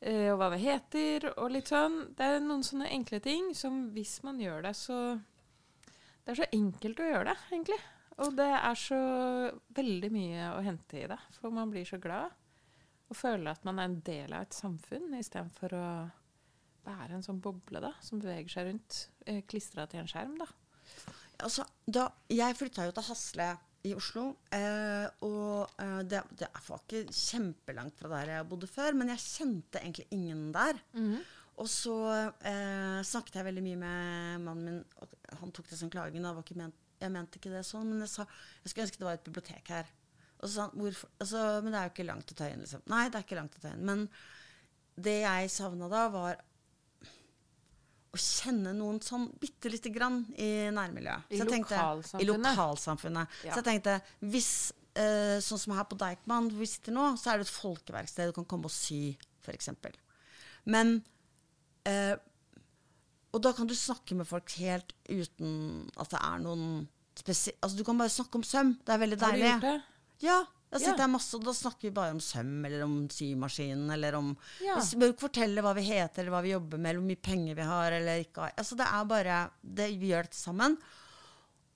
Eh, 0.00 0.28
og 0.30 0.38
hva 0.38 0.50
det 0.52 0.60
heter, 0.62 1.30
og 1.34 1.50
litt 1.52 1.70
sånn. 1.72 2.00
Det 2.16 2.26
er 2.26 2.42
noen 2.44 2.64
sånne 2.66 2.90
enkle 2.94 3.18
ting 3.24 3.50
som 3.58 3.88
hvis 3.94 4.20
man 4.26 4.40
gjør 4.42 4.68
det, 4.68 4.76
så 4.78 5.18
Det 6.28 6.34
er 6.34 6.44
så 6.44 6.52
enkelt 6.52 6.98
å 7.00 7.04
gjøre 7.08 7.30
det, 7.30 7.36
egentlig. 7.48 7.76
Og 8.20 8.34
det 8.36 8.50
er 8.52 8.74
så 8.76 8.98
veldig 9.78 10.10
mye 10.12 10.48
å 10.52 10.58
hente 10.60 10.98
i 11.00 11.06
det, 11.08 11.16
for 11.38 11.54
man 11.56 11.70
blir 11.72 11.86
så 11.88 11.96
glad. 11.96 12.34
Og 13.08 13.16
føler 13.16 13.54
at 13.54 13.64
man 13.64 13.78
er 13.78 13.88
en 13.88 14.00
del 14.04 14.34
av 14.36 14.44
et 14.44 14.52
samfunn, 14.52 15.14
istedenfor 15.16 15.72
å 15.78 15.86
være 16.84 17.16
en 17.16 17.24
sånn 17.24 17.40
boble 17.40 17.80
da, 17.80 17.94
som 18.04 18.20
beveger 18.20 18.52
seg 18.52 18.68
rundt, 18.68 18.98
eh, 19.24 19.40
klistra 19.48 19.86
til 19.88 20.02
en 20.02 20.10
skjerm. 20.10 20.36
da. 20.36 20.50
Altså, 21.40 21.64
da, 21.86 22.10
jeg 22.28 22.58
flytta 22.58 22.84
jo 22.84 22.92
til 22.92 23.08
Hasle 23.08 23.48
i 23.86 23.94
Oslo. 23.96 24.24
Eh, 24.54 25.06
og 25.26 25.80
eh, 25.80 26.00
det, 26.08 26.22
det 26.40 26.48
var 26.66 26.82
ikke 26.82 27.04
kjempelangt 27.14 27.98
fra 28.00 28.10
der 28.16 28.32
jeg 28.34 28.48
bodde 28.50 28.70
før, 28.70 28.96
men 28.98 29.12
jeg 29.14 29.24
kjente 29.24 29.82
egentlig 29.82 30.08
ingen 30.14 30.48
der. 30.54 30.80
Og 31.58 31.70
så 31.70 31.94
eh, 32.46 32.98
snakket 33.06 33.40
jeg 33.40 33.48
veldig 33.48 33.64
mye 33.64 33.78
med 33.80 34.42
mannen 34.44 34.66
min, 34.66 34.82
og 35.02 35.38
han 35.40 35.54
tok 35.54 35.70
det 35.70 35.78
som 35.80 35.90
klagen. 35.90 36.26
Ment, 36.58 36.82
jeg 36.98 37.14
mente 37.14 37.40
ikke 37.40 37.54
det 37.54 37.64
sånn, 37.66 37.88
men 37.90 38.04
jeg 38.06 38.12
sa 38.14 38.26
jeg 38.26 38.72
skulle 38.72 38.88
ønske 38.88 39.02
det 39.02 39.08
var 39.08 39.18
et 39.18 39.26
bibliotek 39.26 39.72
her. 39.74 39.94
Og 40.38 40.44
så 40.46 40.52
sa 40.52 40.66
han 40.68 40.78
hvorfor 40.78 41.10
altså, 41.18 41.40
Men 41.64 41.72
det 41.74 41.78
er 41.78 41.88
jo 41.88 41.92
ikke 41.96 42.06
langt 42.06 42.30
å 42.30 42.36
ta 42.38 42.50
inn, 42.50 42.60
liksom. 42.62 42.84
Nei, 42.90 43.06
det 43.10 43.18
er 43.18 43.26
ikke 43.26 43.40
langt 43.40 43.58
å 43.58 43.62
ta 43.64 43.72
inn. 43.74 43.86
Men 43.88 44.04
det 44.98 45.16
jeg 45.22 45.50
savna 45.54 45.90
da, 45.90 46.04
var 46.14 46.38
å 48.18 48.22
kjenne 48.24 48.72
noen 48.76 48.98
sånn 49.04 49.28
bitte 49.40 49.70
lite 49.72 49.92
grann 49.94 50.20
i 50.36 50.68
nærmiljøet. 50.74 51.30
I 51.30 51.38
tenkte- 51.40 51.76
lokalsamfunnet. 51.78 52.22
I 52.22 52.28
lokalsamfunnet. 52.32 53.38
Ja. 53.46 53.54
Så 53.54 53.62
jeg 53.62 53.68
tenkte 53.70 53.96
hvis 54.26 54.50
eh, 54.98 55.38
Sånn 55.44 55.60
som 55.62 55.74
her 55.78 55.86
på 55.88 55.96
Deichman, 56.00 56.50
hvor 56.50 56.58
vi 56.64 56.66
sitter 56.70 56.92
nå, 56.96 57.12
så 57.20 57.30
er 57.32 57.38
det 57.38 57.46
et 57.48 57.54
folkeverksted. 57.54 58.30
Du 58.32 58.36
kan 58.40 58.48
komme 58.50 58.66
og 58.66 58.74
sy, 58.74 59.16
f.eks. 59.46 59.70
Men 60.66 60.96
eh, 61.86 62.16
Og 63.32 63.42
da 63.44 63.52
kan 63.54 63.68
du 63.68 63.74
snakke 63.78 64.16
med 64.18 64.26
folk 64.26 64.50
helt 64.58 64.92
uten 65.08 65.88
at 66.00 66.10
det 66.10 66.18
er 66.20 66.38
noen 66.42 66.88
spesi... 67.18 67.52
Altså, 67.62 67.76
du 67.78 67.84
kan 67.86 67.98
bare 68.00 68.10
snakke 68.12 68.40
om 68.40 68.46
søm. 68.46 68.74
Det 68.84 68.94
er 68.94 69.02
veldig 69.04 69.18
deilig. 69.20 69.50
Har 69.52 69.60
du 69.60 69.66
gjort 69.66 69.68
det? 69.68 70.26
Ja. 70.26 70.38
Da 70.68 70.76
sitter 70.82 71.00
jeg 71.00 71.10
masse, 71.14 71.32
og 71.38 71.44
da 71.46 71.54
snakker 71.56 71.88
vi 71.88 71.94
bare 71.96 72.12
om 72.12 72.20
søm, 72.20 72.50
eller 72.68 72.82
om 72.84 72.96
symaskinen, 73.08 73.88
eller 73.94 74.18
om 74.18 74.34
Ja. 74.60 74.76
Vi 74.76 74.98
bør 75.00 75.14
ikke 75.14 75.26
fortelle 75.28 75.64
hva 75.64 75.72
vi 75.78 75.86
heter, 75.86 76.20
eller 76.20 76.34
hva 76.34 76.42
vi 76.44 76.52
jobber 76.52 76.76
med, 76.78 76.90
eller 76.90 77.00
hvor 77.00 77.08
mye 77.08 77.26
penger 77.30 77.56
vi 77.56 77.66
har, 77.70 77.96
eller 77.96 78.20
ikke 78.24 78.44
har. 78.44 78.52
Altså, 78.60 78.76
det 78.76 78.86
er 78.86 79.08
bare 79.14 79.38
det, 79.62 79.88
Vi 79.98 80.10
gjør 80.12 80.28
dette 80.28 80.36
sammen. 80.36 80.76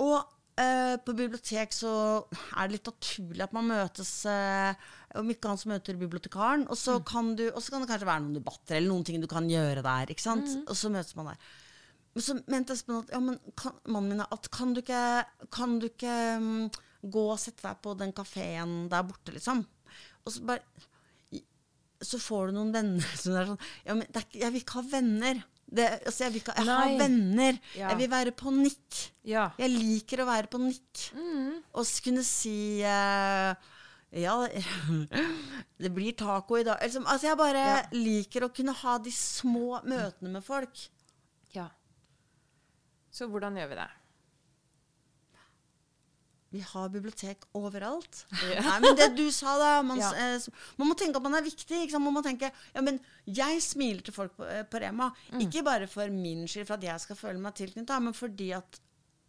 Og 0.03 0.19
eh, 0.61 0.97
på 1.01 1.15
bibliotek 1.17 1.73
så 1.73 1.95
er 2.57 2.69
det 2.69 2.77
litt 2.77 2.91
naturlig 2.93 3.47
at 3.47 3.57
man 3.57 3.69
møtes 3.71 4.13
eh, 4.29 4.75
Om 5.17 5.29
ikke 5.33 5.49
annet 5.49 5.61
som 5.65 5.73
møter 5.73 5.99
bibliotekaren, 6.01 6.69
og 6.69 6.77
så, 6.77 6.99
kan 7.05 7.35
du, 7.37 7.47
og 7.51 7.61
så 7.63 7.73
kan 7.73 7.83
det 7.85 7.89
kanskje 7.91 8.09
være 8.09 8.25
noen 8.25 8.39
debatter 8.39 8.77
eller 8.77 8.89
noen 8.93 9.05
ting 9.05 9.21
du 9.21 9.29
kan 9.29 9.49
gjøre 9.49 9.83
der. 9.85 10.13
ikke 10.13 10.25
sant? 10.25 10.49
Og 10.69 10.77
så 10.77 10.89
møtes 10.93 11.17
man 11.17 11.33
der. 11.33 11.51
Men 12.13 12.25
så 12.25 12.37
mente 12.53 12.75
Espen 12.77 12.99
at 13.01 13.13
ja, 13.13 13.21
men 13.25 13.39
kan, 13.57 13.73
mannen 13.89 14.11
min 14.13 14.25
at 14.25 14.49
kan 14.53 14.73
du 14.75 14.83
ikke, 14.83 15.25
kan 15.53 15.79
du 15.81 15.87
ikke 15.89 16.17
mm, 16.41 16.67
gå 17.03 17.23
og 17.33 17.39
sette 17.43 17.65
deg 17.67 17.81
på 17.83 17.95
den 17.99 18.13
kafeen 18.15 18.89
der 18.93 19.03
borte, 19.09 19.35
liksom? 19.35 19.65
Og 20.23 20.33
så 20.33 20.45
bare 20.47 20.63
Så 22.03 22.19
får 22.19 22.51
du 22.51 22.57
noen 22.59 22.73
venner 22.75 23.03
som 23.23 23.35
er 23.39 23.51
sånn 23.51 23.61
Ja, 23.87 23.95
men 23.95 24.07
det 24.11 24.23
er 24.23 24.39
jeg 24.45 24.53
vil 24.55 24.63
ikke 24.65 24.79
ha 24.81 24.87
venner. 24.91 25.43
Det, 25.73 25.87
altså, 26.05 26.25
jeg 26.27 26.33
vil 26.35 26.43
ikke 26.43 26.55
jeg 26.59 26.69
har 26.69 26.97
venner. 27.01 27.59
Ja. 27.79 27.91
Jeg 27.93 27.99
vil 28.03 28.11
være 28.13 28.33
på 28.37 28.51
nikk. 28.53 28.99
Ja. 29.25 29.45
Jeg 29.57 29.71
liker 29.73 30.21
å 30.21 30.27
være 30.29 30.51
på 30.53 30.61
nikk. 30.61 31.05
Og 31.73 31.93
kunne 32.05 32.25
si 32.29 32.83
eh, 32.85 33.71
ja, 34.13 34.35
det 35.83 35.91
blir 35.95 36.13
taco 36.19 36.59
i 36.61 36.67
dag. 36.67 36.77
Altså, 36.83 37.01
altså 37.07 37.31
jeg 37.31 37.39
bare 37.41 37.63
Ja. 37.65 37.79
liker 37.97 38.45
å 38.45 38.53
kunne 38.53 38.75
ha 38.83 38.99
de 38.99 39.15
små 39.17 39.81
møtene 39.89 40.35
med 40.37 40.45
folk. 40.45 40.89
ja. 41.55 41.71
Så 43.13 43.27
hvordan 43.29 43.57
gjør 43.57 43.69
vi 43.69 43.77
det? 43.77 43.89
Vi 46.53 46.61
har 46.61 46.89
bibliotek 46.93 47.47
overalt. 47.57 48.27
Ja. 48.53 48.61
Nei, 48.67 48.79
men 48.85 48.97
det 48.99 49.11
du 49.17 49.25
sa 49.33 49.55
da 49.59 49.71
Man, 49.83 49.99
Ja. 49.99 50.11
eh, 50.13 50.39
man 50.79 50.89
må 50.91 50.95
tenke 51.01 51.17
at 51.17 51.23
man 51.25 51.35
er 51.39 51.43
viktig. 51.47 51.83
Ikke 51.87 51.93
sant? 51.97 52.05
Man 52.05 52.15
må 52.19 52.23
tenke 52.23 52.51
ja, 52.75 52.83
men 52.85 53.01
jeg 53.27 53.63
smiler 53.65 54.03
til 54.05 54.13
folk 54.13 54.37
på, 54.37 54.45
eh, 54.45 54.63
på 54.69 54.81
Rema. 54.85 55.11
Mm. 55.33 55.41
Ikke 55.47 55.65
bare 55.65 55.87
for 55.89 56.09
min 56.13 56.45
skyld, 56.47 56.67
for 56.69 56.75
at 56.75 56.83
jeg 56.85 57.01
skal 57.01 57.17
føle 57.17 57.41
meg 57.41 57.55
tilknytta, 57.57 57.99
men 58.05 58.13
fordi 58.13 58.53
at, 58.57 58.81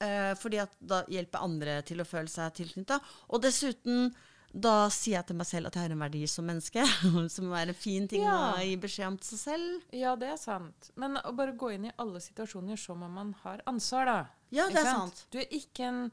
eh, 0.03 0.33
fordi 0.35 0.59
at 0.65 0.75
da 0.83 1.03
hjelper 1.07 1.41
andre 1.47 1.81
til 1.87 2.03
å 2.03 2.05
føle 2.05 2.27
seg 2.27 2.53
tilknytta. 2.59 2.99
Og 3.29 3.41
dessuten 3.41 4.13
da 4.53 4.87
sier 4.93 5.15
jeg 5.17 5.25
til 5.31 5.35
meg 5.39 5.47
selv 5.49 5.65
at 5.67 5.73
jeg 5.79 5.81
har 5.87 5.91
en 5.95 6.03
verdi 6.03 6.27
som 6.29 6.45
menneske, 6.45 6.83
som 7.35 7.53
er 7.57 7.69
en 7.71 7.73
fin 7.73 8.07
ting 8.07 8.21
Ja. 8.21 8.53
å 8.53 8.59
gi 8.61 8.75
beskjed 8.77 9.07
om 9.07 9.17
til 9.17 9.37
seg 9.37 9.39
selv. 9.55 9.81
Ja, 9.91 10.11
det 10.15 10.27
er 10.29 10.37
sant. 10.37 10.91
Men 10.95 11.15
å 11.23 11.31
bare 11.35 11.55
gå 11.57 11.71
inn 11.73 11.85
i 11.89 11.93
alle 11.97 12.19
situasjoner 12.21 12.77
som 12.77 13.01
om 13.01 13.11
man 13.17 13.31
har 13.43 13.63
ansvar, 13.65 14.05
da. 14.05 14.19
Ja, 14.53 14.67
det 14.69 14.83
er 14.83 14.91
sant. 14.91 15.23
Du 15.31 15.39
er 15.39 15.47
ikke 15.49 15.87
en, 15.87 16.11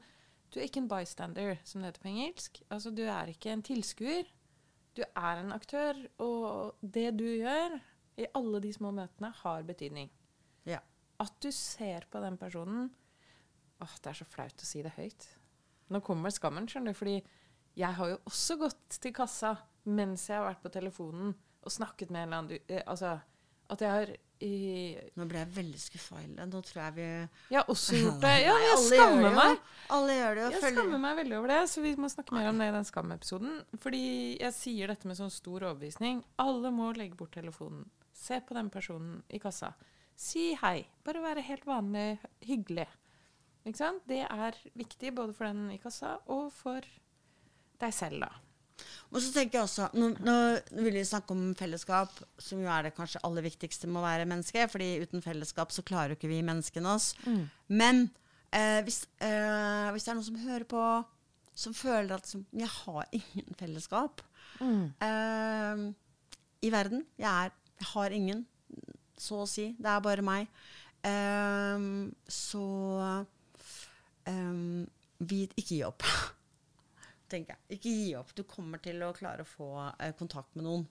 du 0.51 0.59
er 0.59 0.67
ikke 0.67 0.81
en 0.83 0.89
bystander, 0.91 1.57
som 1.63 1.81
det 1.81 1.91
heter 1.91 2.03
på 2.03 2.09
engelsk. 2.11 2.61
Altså, 2.69 2.91
du 2.91 3.01
er 3.07 3.31
ikke 3.31 3.51
en 3.53 3.63
tilskuer. 3.63 4.27
Du 4.97 5.01
er 5.07 5.39
en 5.39 5.53
aktør, 5.55 5.95
og 6.19 6.75
det 6.83 7.13
du 7.17 7.23
gjør 7.23 7.77
i 8.19 8.25
alle 8.35 8.59
de 8.63 8.73
små 8.75 8.91
møtene, 8.91 9.29
har 9.43 9.63
betydning. 9.63 10.09
Ja. 10.67 10.81
At 11.23 11.37
du 11.41 11.47
ser 11.55 12.07
på 12.11 12.19
den 12.23 12.37
personen 12.37 12.89
Åh, 13.81 13.93
det 14.03 14.11
er 14.11 14.17
så 14.19 14.25
flaut 14.29 14.61
å 14.61 14.67
si 14.67 14.83
det 14.85 14.91
høyt. 14.93 15.23
Nå 15.89 16.03
kommer 16.05 16.29
skammen, 16.29 16.67
skjønner 16.69 16.93
du, 16.93 16.97
fordi 16.99 17.15
jeg 17.79 17.95
har 17.97 18.11
jo 18.11 18.19
også 18.29 18.57
gått 18.61 18.97
til 19.01 19.13
kassa 19.15 19.55
mens 19.89 20.27
jeg 20.29 20.37
har 20.37 20.45
vært 20.51 20.61
på 20.61 20.69
telefonen 20.75 21.31
og 21.65 21.73
snakket 21.73 22.11
med 22.13 22.21
en 22.21 22.27
eller 22.27 22.37
annen 22.37 22.51
du- 22.51 22.73
eh, 22.75 22.83
Altså, 22.85 23.15
at 23.73 23.81
jeg 23.81 23.89
har 23.89 24.11
i, 24.41 24.97
Nå 25.15 25.25
ble 25.29 25.39
jeg 25.43 25.49
veldig 25.55 25.79
skuffa, 25.81 26.19
Hilde. 26.21 26.45
Nå 26.49 26.61
tror 26.65 26.79
jeg 26.83 26.93
vi 26.95 27.05
Jeg 27.53 27.59
har 27.59 27.69
også 27.69 27.99
gjort 27.99 28.19
det. 28.23 28.33
Ja, 28.45 28.55
jeg 28.65 28.77
skammer 28.87 29.23
det 29.27 29.31
meg. 29.37 29.59
Alle 29.97 30.15
gjør 30.17 30.35
det. 30.35 30.45
Jeg 30.55 30.61
følger- 30.61 30.77
skammer 30.81 31.01
meg 31.05 31.17
veldig 31.21 31.37
over 31.37 31.47
det, 31.53 31.59
så 31.69 31.81
vi 31.85 31.95
må 31.95 32.09
snakke 32.09 32.33
mer 32.37 32.49
om 32.49 32.57
det 32.61 32.67
i 32.69 32.75
den 32.77 32.87
skamepisoden. 32.89 33.57
Fordi 33.77 34.03
jeg 34.39 34.53
sier 34.53 34.87
dette 34.87 35.05
med 35.07 35.17
sånn 35.17 35.31
stor 35.31 35.59
overbevisning. 35.69 36.23
Alle 36.39 36.71
må 36.71 36.91
legge 36.97 37.15
bort 37.17 37.31
telefonen. 37.31 37.85
Se 38.13 38.39
på 38.41 38.53
den 38.53 38.69
personen 38.69 39.23
i 39.29 39.39
kassa. 39.39 39.73
Si 40.15 40.53
hei. 40.61 40.87
Bare 41.03 41.21
være 41.23 41.41
helt 41.41 41.65
vanlig 41.65 42.19
hyggelig. 42.45 42.87
Ikke 43.65 43.77
sant? 43.77 44.01
Det 44.07 44.23
er 44.25 44.57
viktig 44.75 45.13
både 45.15 45.33
for 45.37 45.45
den 45.45 45.69
i 45.71 45.77
kassa 45.77 46.17
og 46.27 46.51
for 46.51 46.81
deg 47.81 47.93
selv, 47.93 48.19
da. 48.25 48.29
Og 49.11 49.19
så 49.19 49.31
tenker 49.35 49.59
jeg 49.59 49.65
også, 49.67 49.89
Nå, 49.97 50.11
nå 50.23 50.35
vil 50.85 50.95
vi 50.95 51.03
snakke 51.07 51.35
om 51.35 51.51
fellesskap, 51.59 52.13
som 52.39 52.61
jo 52.63 52.69
er 52.71 52.87
det 52.87 52.93
kanskje 52.95 53.21
aller 53.27 53.43
viktigste 53.45 53.89
med 53.89 54.01
å 54.01 54.05
være 54.05 54.27
menneske. 54.29 54.67
fordi 54.71 55.01
uten 55.03 55.21
fellesskap 55.21 55.71
så 55.75 55.83
klarer 55.83 56.13
jo 56.13 56.19
ikke 56.19 56.31
vi 56.31 56.41
menneskene 56.47 56.93
oss. 56.95 57.13
Men 57.67 58.09
eh, 58.51 58.79
hvis, 58.87 59.03
eh, 59.19 59.91
hvis 59.91 60.03
det 60.07 60.13
er 60.13 60.19
noen 60.19 60.29
som 60.29 60.39
hører 60.45 60.67
på, 60.71 60.85
som 61.53 61.73
føler 61.75 62.15
at 62.15 62.25
som, 62.27 62.45
jeg 62.55 62.69
har 62.71 63.05
ingen 63.11 63.55
fellesskap 63.59 64.21
eh, 65.03 65.81
i 66.61 66.69
verden 66.71 67.03
jeg, 67.19 67.27
er, 67.27 67.51
jeg 67.81 67.87
har 67.93 68.11
ingen, 68.15 68.45
så 69.17 69.43
å 69.43 69.49
si. 69.49 69.75
Det 69.77 69.89
er 69.91 70.01
bare 70.01 70.23
meg. 70.25 70.47
Eh, 71.03 71.83
så 72.31 72.65
eh, 74.29 74.85
vi, 75.21 75.43
ikke 75.55 75.75
gi 75.75 75.83
opp 75.87 76.05
tenker 77.31 77.55
jeg. 77.55 77.77
Ikke 77.77 77.93
gi 77.95 78.09
opp. 78.19 78.33
Du 78.35 78.43
kommer 78.47 78.81
til 78.83 79.01
å 79.05 79.13
klare 79.15 79.45
å 79.45 79.49
få 79.49 79.69
eh, 79.97 80.11
kontakt 80.19 80.57
med 80.57 80.67
noen 80.67 80.85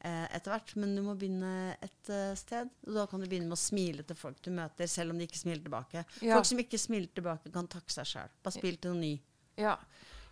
eh, 0.00 0.26
etter 0.36 0.54
hvert. 0.54 0.74
Men 0.80 0.94
du 0.96 1.02
må 1.06 1.16
begynne 1.18 1.74
et 1.82 2.12
eh, 2.12 2.32
sted. 2.38 2.70
Og 2.86 2.96
da 2.96 3.06
kan 3.10 3.22
du 3.22 3.28
begynne 3.28 3.50
med 3.50 3.58
å 3.58 3.60
smile 3.60 4.06
til 4.06 4.18
folk 4.18 4.40
du 4.44 4.52
møter, 4.54 4.90
selv 4.90 5.14
om 5.14 5.20
de 5.20 5.28
ikke 5.28 5.42
smiler 5.42 5.64
tilbake. 5.66 6.04
Ja. 6.22 6.38
Folk 6.38 6.50
som 6.52 6.62
ikke 6.62 6.80
smiler 6.80 7.10
tilbake, 7.14 7.52
kan 7.54 7.70
takke 7.70 7.94
seg 7.94 8.08
sjøl. 8.14 8.32
Bare 8.44 8.56
spill 8.56 8.80
til 8.80 8.94
noe 8.94 9.02
ny. 9.02 9.12
Ja. 9.60 9.76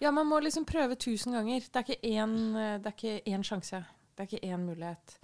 ja, 0.01 0.13
man 0.15 0.29
må 0.31 0.41
liksom 0.41 0.67
prøve 0.69 0.97
tusen 1.01 1.37
ganger. 1.37 1.65
Det 1.65 1.83
er 1.83 1.87
ikke 1.87 2.13
én, 2.15 2.37
eh, 2.57 2.77
det 2.83 2.93
er 2.93 2.97
ikke 2.97 3.35
én 3.35 3.47
sjanse. 3.47 3.83
Det 4.15 4.25
er 4.25 4.31
ikke 4.31 4.55
én 4.55 4.65
mulighet. 4.67 5.19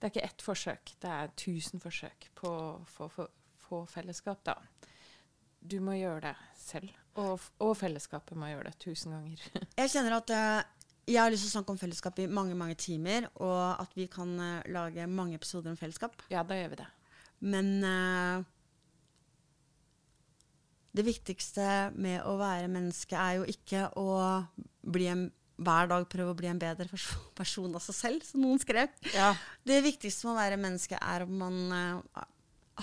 Det 0.00 0.08
er 0.08 0.14
ikke 0.14 0.28
ett 0.30 0.42
forsøk. 0.44 0.94
Det 1.02 1.12
er 1.12 1.34
tusen 1.36 1.82
forsøk 1.82 2.30
på 2.38 2.50
å 2.50 3.08
få, 3.10 3.84
fellesskap, 3.90 4.40
da. 4.46 4.56
Du 5.60 5.76
må 5.84 5.92
gjøre 5.98 6.30
det 6.30 6.36
selv. 6.56 6.94
Og, 7.18 7.40
og 7.58 7.72
fellesskapet 7.78 8.38
må 8.38 8.50
gjøre 8.52 8.70
det 8.70 8.78
tusen 8.82 9.16
ganger. 9.16 9.42
Jeg 9.80 9.90
kjenner 9.90 10.20
at 10.20 10.30
eh, 10.34 10.76
jeg 11.10 11.18
har 11.18 11.32
lyst 11.32 11.42
til 11.46 11.50
å 11.50 11.56
snakke 11.58 11.74
om 11.74 11.80
fellesskap 11.80 12.18
i 12.22 12.28
mange 12.30 12.54
mange 12.54 12.76
timer, 12.78 13.26
og 13.42 13.82
at 13.82 13.92
vi 13.98 14.06
kan 14.10 14.30
eh, 14.38 14.70
lage 14.70 15.08
mange 15.10 15.38
episoder 15.40 15.72
om 15.72 15.78
fellesskap. 15.80 16.14
ja, 16.30 16.44
da 16.46 16.58
gjør 16.58 16.74
vi 16.74 16.80
det. 16.82 16.88
Men 17.40 17.68
uh, 17.82 18.44
det 20.92 21.06
viktigste 21.06 21.66
med 21.96 22.20
å 22.28 22.36
være 22.40 22.68
menneske 22.70 23.16
er 23.16 23.38
jo 23.38 23.46
ikke 23.48 23.86
å 23.98 24.10
bli 24.84 25.08
en, 25.08 25.24
hver 25.60 25.88
dag 25.88 26.04
prøve 26.12 26.34
å 26.34 26.36
bli 26.36 26.50
en 26.52 26.60
bedre 26.60 26.88
person 27.40 27.74
av 27.74 27.84
seg 27.84 27.96
selv, 27.96 28.28
som 28.28 28.44
noen 28.44 28.60
skrev. 28.62 28.92
Ja. 29.16 29.32
Det 29.66 29.80
viktigste 29.86 30.28
med 30.28 30.36
å 30.36 30.40
være 30.42 30.60
menneske 30.60 31.00
er 31.00 31.24
at 31.24 31.32
man 31.32 31.58
uh, 31.72 32.24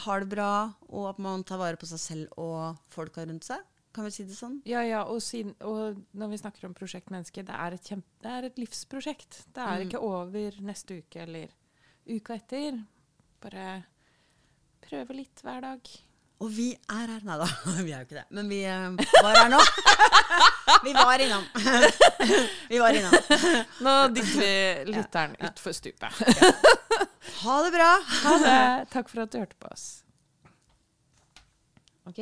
har 0.07 0.25
det 0.25 0.31
bra, 0.33 0.51
og 0.89 1.11
at 1.13 1.21
man 1.21 1.45
tar 1.47 1.61
vare 1.61 1.79
på 1.79 1.89
seg 1.89 2.01
selv 2.01 2.41
og 2.41 2.81
folka 2.93 3.25
rundt 3.29 3.47
seg. 3.47 3.61
Kan 3.97 4.05
vi 4.05 4.11
si 4.13 4.27
det 4.29 4.35
sånn? 4.37 4.59
Ja, 4.69 4.83
ja, 4.85 4.99
og, 5.09 5.23
siden, 5.25 5.55
og 5.65 5.97
når 6.13 6.27
vi 6.29 6.37
snakker 6.37 6.67
om 6.67 6.73
Prosjekt 6.77 7.09
Menneske, 7.09 7.41
det 7.41 7.55
er 7.57 7.73
et, 7.73 7.87
kjempe, 7.89 8.11
det 8.21 8.29
er 8.29 8.45
et 8.45 8.59
livsprosjekt. 8.61 9.39
Det 9.55 9.63
er 9.63 9.85
ikke 9.87 10.01
over 10.05 10.59
neste 10.61 10.99
uke 10.99 11.23
eller 11.23 11.55
uka 12.05 12.35
etter. 12.37 12.77
Bare 13.41 13.65
prøve 14.85 15.17
litt 15.17 15.41
hver 15.41 15.65
dag. 15.65 15.89
Og 16.45 16.53
vi 16.53 16.67
er 16.77 17.09
her 17.15 17.25
Nei 17.25 17.39
da, 17.41 17.49
vi 17.87 17.89
er 17.89 18.03
jo 18.03 18.05
ikke 18.05 18.19
det. 18.19 18.27
Men 18.37 18.53
vi 18.53 18.61
eh, 18.69 19.17
var 19.25 19.41
her 19.41 19.49
nå. 19.55 19.63
Vi 20.85 20.93
var 20.93 21.17
innom. 21.23 21.45
Vi 22.69 22.77
var 22.77 22.93
innom. 22.93 23.13
Nå 23.81 23.93
dytter 24.13 24.43
vi 24.43 24.91
lytteren 24.91 25.33
utfor 25.47 25.73
stupet. 25.73 26.19
Ha 27.39 27.55
det 27.65 27.71
bra. 27.73 27.87
Ha 28.19 28.33
det. 28.43 28.59
Takk 28.93 29.09
for 29.09 29.23
at 29.23 29.33
du 29.33 29.39
hørte 29.39 29.57
på 29.57 29.71
oss. 29.73 29.87
Ok? 32.05 32.21